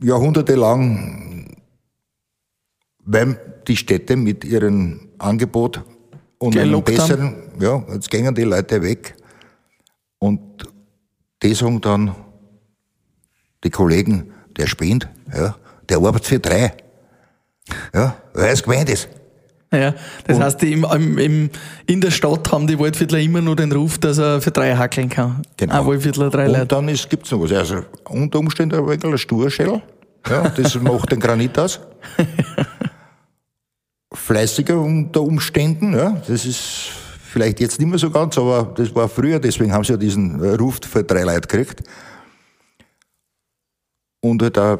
jahrhundertelang, 0.00 1.48
weil 3.04 3.53
die 3.68 3.76
Städte 3.76 4.16
mit 4.16 4.44
ihrem 4.44 5.08
Angebot 5.18 5.82
und 6.38 6.56
einem 6.56 6.82
besseren, 6.82 7.36
ja, 7.60 7.82
jetzt 7.92 8.10
gehen 8.10 8.34
die 8.34 8.42
Leute 8.42 8.82
weg. 8.82 9.14
Und 10.18 10.40
die 11.42 11.54
sagen 11.54 11.80
dann, 11.80 12.14
die 13.62 13.70
Kollegen, 13.70 14.32
der 14.56 14.66
spinnt, 14.66 15.08
ja, 15.34 15.56
der 15.88 15.98
arbeitet 15.98 16.26
für 16.26 16.38
drei. 16.38 16.72
Ja, 17.94 18.16
weil 18.34 18.52
es 18.52 18.62
gemeint 18.62 18.90
ist. 18.90 19.08
Ja, 19.72 19.94
das 20.26 20.36
und 20.36 20.44
heißt, 20.44 20.62
im, 20.62 20.84
im, 21.18 21.50
in 21.86 22.00
der 22.00 22.10
Stadt 22.10 22.52
haben 22.52 22.66
die 22.66 22.78
Waldviertler 22.78 23.18
immer 23.18 23.40
nur 23.40 23.56
den 23.56 23.72
Ruf, 23.72 23.98
dass 23.98 24.18
er 24.18 24.40
für 24.40 24.50
drei 24.50 24.76
hackeln 24.76 25.08
kann. 25.08 25.42
Genau. 25.56 25.80
Ein 25.80 25.86
Waldviertler, 25.86 26.30
drei 26.30 26.46
Leute. 26.46 26.62
Und 26.62 26.72
dann 26.72 26.86
gibt 27.08 27.26
es 27.26 27.32
noch 27.32 27.40
was. 27.40 27.52
Also 27.52 27.82
unter 28.08 28.38
Umständen 28.38 28.88
ein 28.88 29.18
Sturschell. 29.18 29.82
Ja, 30.28 30.48
das 30.48 30.74
macht 30.80 31.10
den 31.10 31.20
Granit 31.20 31.58
aus. 31.58 31.80
Fleißiger 34.14 34.78
unter 34.78 35.22
Umständen, 35.22 35.94
ja. 35.94 36.22
Das 36.26 36.44
ist 36.46 36.88
vielleicht 37.30 37.60
jetzt 37.60 37.78
nicht 37.78 37.88
mehr 37.88 37.98
so 37.98 38.10
ganz, 38.10 38.38
aber 38.38 38.72
das 38.76 38.94
war 38.94 39.08
früher, 39.08 39.38
deswegen 39.38 39.72
haben 39.72 39.84
sie 39.84 39.92
ja 39.92 39.96
diesen 39.96 40.40
Ruf 40.56 40.78
für 40.88 41.02
drei 41.02 41.22
Leute 41.22 41.48
gekriegt. 41.48 41.82
Und 44.20 44.40
halt 44.40 44.58
auch 44.58 44.78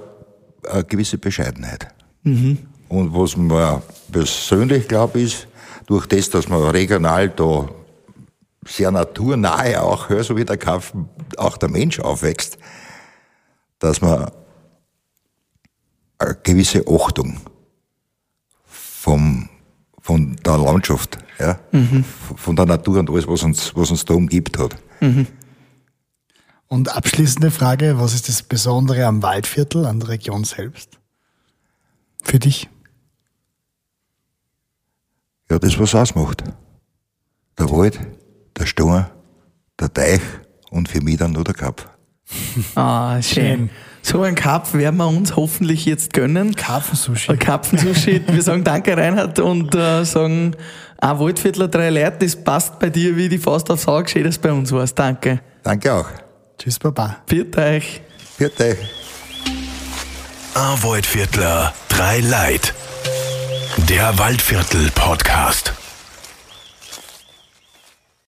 eine 0.71 0.85
gewisse 0.85 1.19
Bescheidenheit. 1.19 1.89
Mhm. 2.23 2.59
Und 2.89 3.13
was 3.13 3.37
mir 3.37 3.83
persönlich 4.11 4.89
glaube, 4.89 5.21
ist, 5.21 5.49
durch 5.87 6.07
das, 6.07 6.31
dass 6.31 6.49
man 6.49 6.63
regional 6.71 7.29
da 7.29 7.69
sehr 8.67 8.91
naturnahe 8.91 9.83
auch, 9.83 10.09
so 10.23 10.37
wie 10.37 10.45
der 10.45 10.57
Kampf, 10.57 10.95
auch 11.37 11.57
der 11.57 11.69
Mensch 11.69 12.01
aufwächst, 12.01 12.57
dass 13.79 14.01
man 14.01 14.31
eine 16.19 16.39
gewisse 16.43 16.85
Achtung 16.89 17.41
vom, 18.65 19.49
der 20.57 20.65
Landschaft, 20.65 21.19
ja, 21.39 21.59
mhm. 21.73 22.05
von 22.37 22.57
der 22.57 22.67
Natur 22.67 22.99
und 22.99 23.11
alles, 23.11 23.27
was 23.27 23.43
uns, 23.43 23.75
was 23.75 23.91
uns 23.91 24.05
da 24.05 24.15
umgibt 24.15 24.59
hat. 24.59 24.77
Mhm. 25.01 25.27
Und 26.69 26.95
abschließende 26.95 27.51
Frage, 27.51 27.99
was 27.99 28.15
ist 28.15 28.29
das 28.29 28.43
Besondere 28.43 29.07
am 29.07 29.23
Waldviertel, 29.23 29.87
an 29.87 30.01
der 30.01 30.09
Region 30.09 30.45
selbst? 30.45 30.99
Für 32.23 32.39
dich? 32.39 32.69
Ja, 35.51 35.59
das, 35.59 35.79
was 35.79 35.95
ausmacht. 35.95 36.43
Der 37.59 37.71
Wald, 37.71 38.01
der 38.59 38.67
Sturm, 38.67 39.07
der 39.79 39.93
Teich 39.93 40.23
und 40.71 40.89
für 40.89 41.01
mich 41.01 41.19
dann 41.19 41.33
nur 41.33 41.45
der 41.45 41.55
Kap. 41.55 41.97
Ah, 42.75 43.21
schön. 43.21 43.71
So 44.05 44.21
ein 44.21 44.35
Kap 44.35 44.75
werden 44.75 44.99
wir 44.99 45.09
uns 45.09 45.35
hoffentlich 45.35 45.87
jetzt 45.87 46.13
gönnen. 46.13 46.55
Karpfensushi. 46.55 47.39
Karpfensushi. 47.39 48.23
wir 48.27 48.43
sagen 48.43 48.63
danke 48.63 48.95
Reinhard 48.95 49.39
und 49.39 49.75
äh, 49.75 50.05
sagen, 50.05 50.55
ein 50.99 51.19
Waldviertler, 51.19 51.69
drei 51.69 51.89
Leute, 51.89 52.19
das 52.21 52.37
passt 52.37 52.79
bei 52.79 52.91
dir 52.91 53.17
wie 53.17 53.31
die 53.31 53.39
Faust 53.39 53.71
aufs 53.71 53.89
Auge, 53.89 54.11
schön, 54.11 54.25
dass 54.25 54.37
bei 54.37 54.53
uns 54.53 54.71
warst. 54.73 54.99
Danke. 54.99 55.41
Danke 55.63 55.91
auch. 55.91 56.07
Tschüss, 56.59 56.79
Baba. 56.79 57.17
Viert 57.27 57.57
euch. 57.57 58.03
Viert 58.37 58.61
euch. 58.61 58.77
Ein 60.55 60.83
Waldviertler, 60.83 61.73
drei 61.89 62.21
Leid. 62.21 62.75
Der 63.89 64.19
Waldviertel 64.19 64.91
Podcast. 64.95 65.73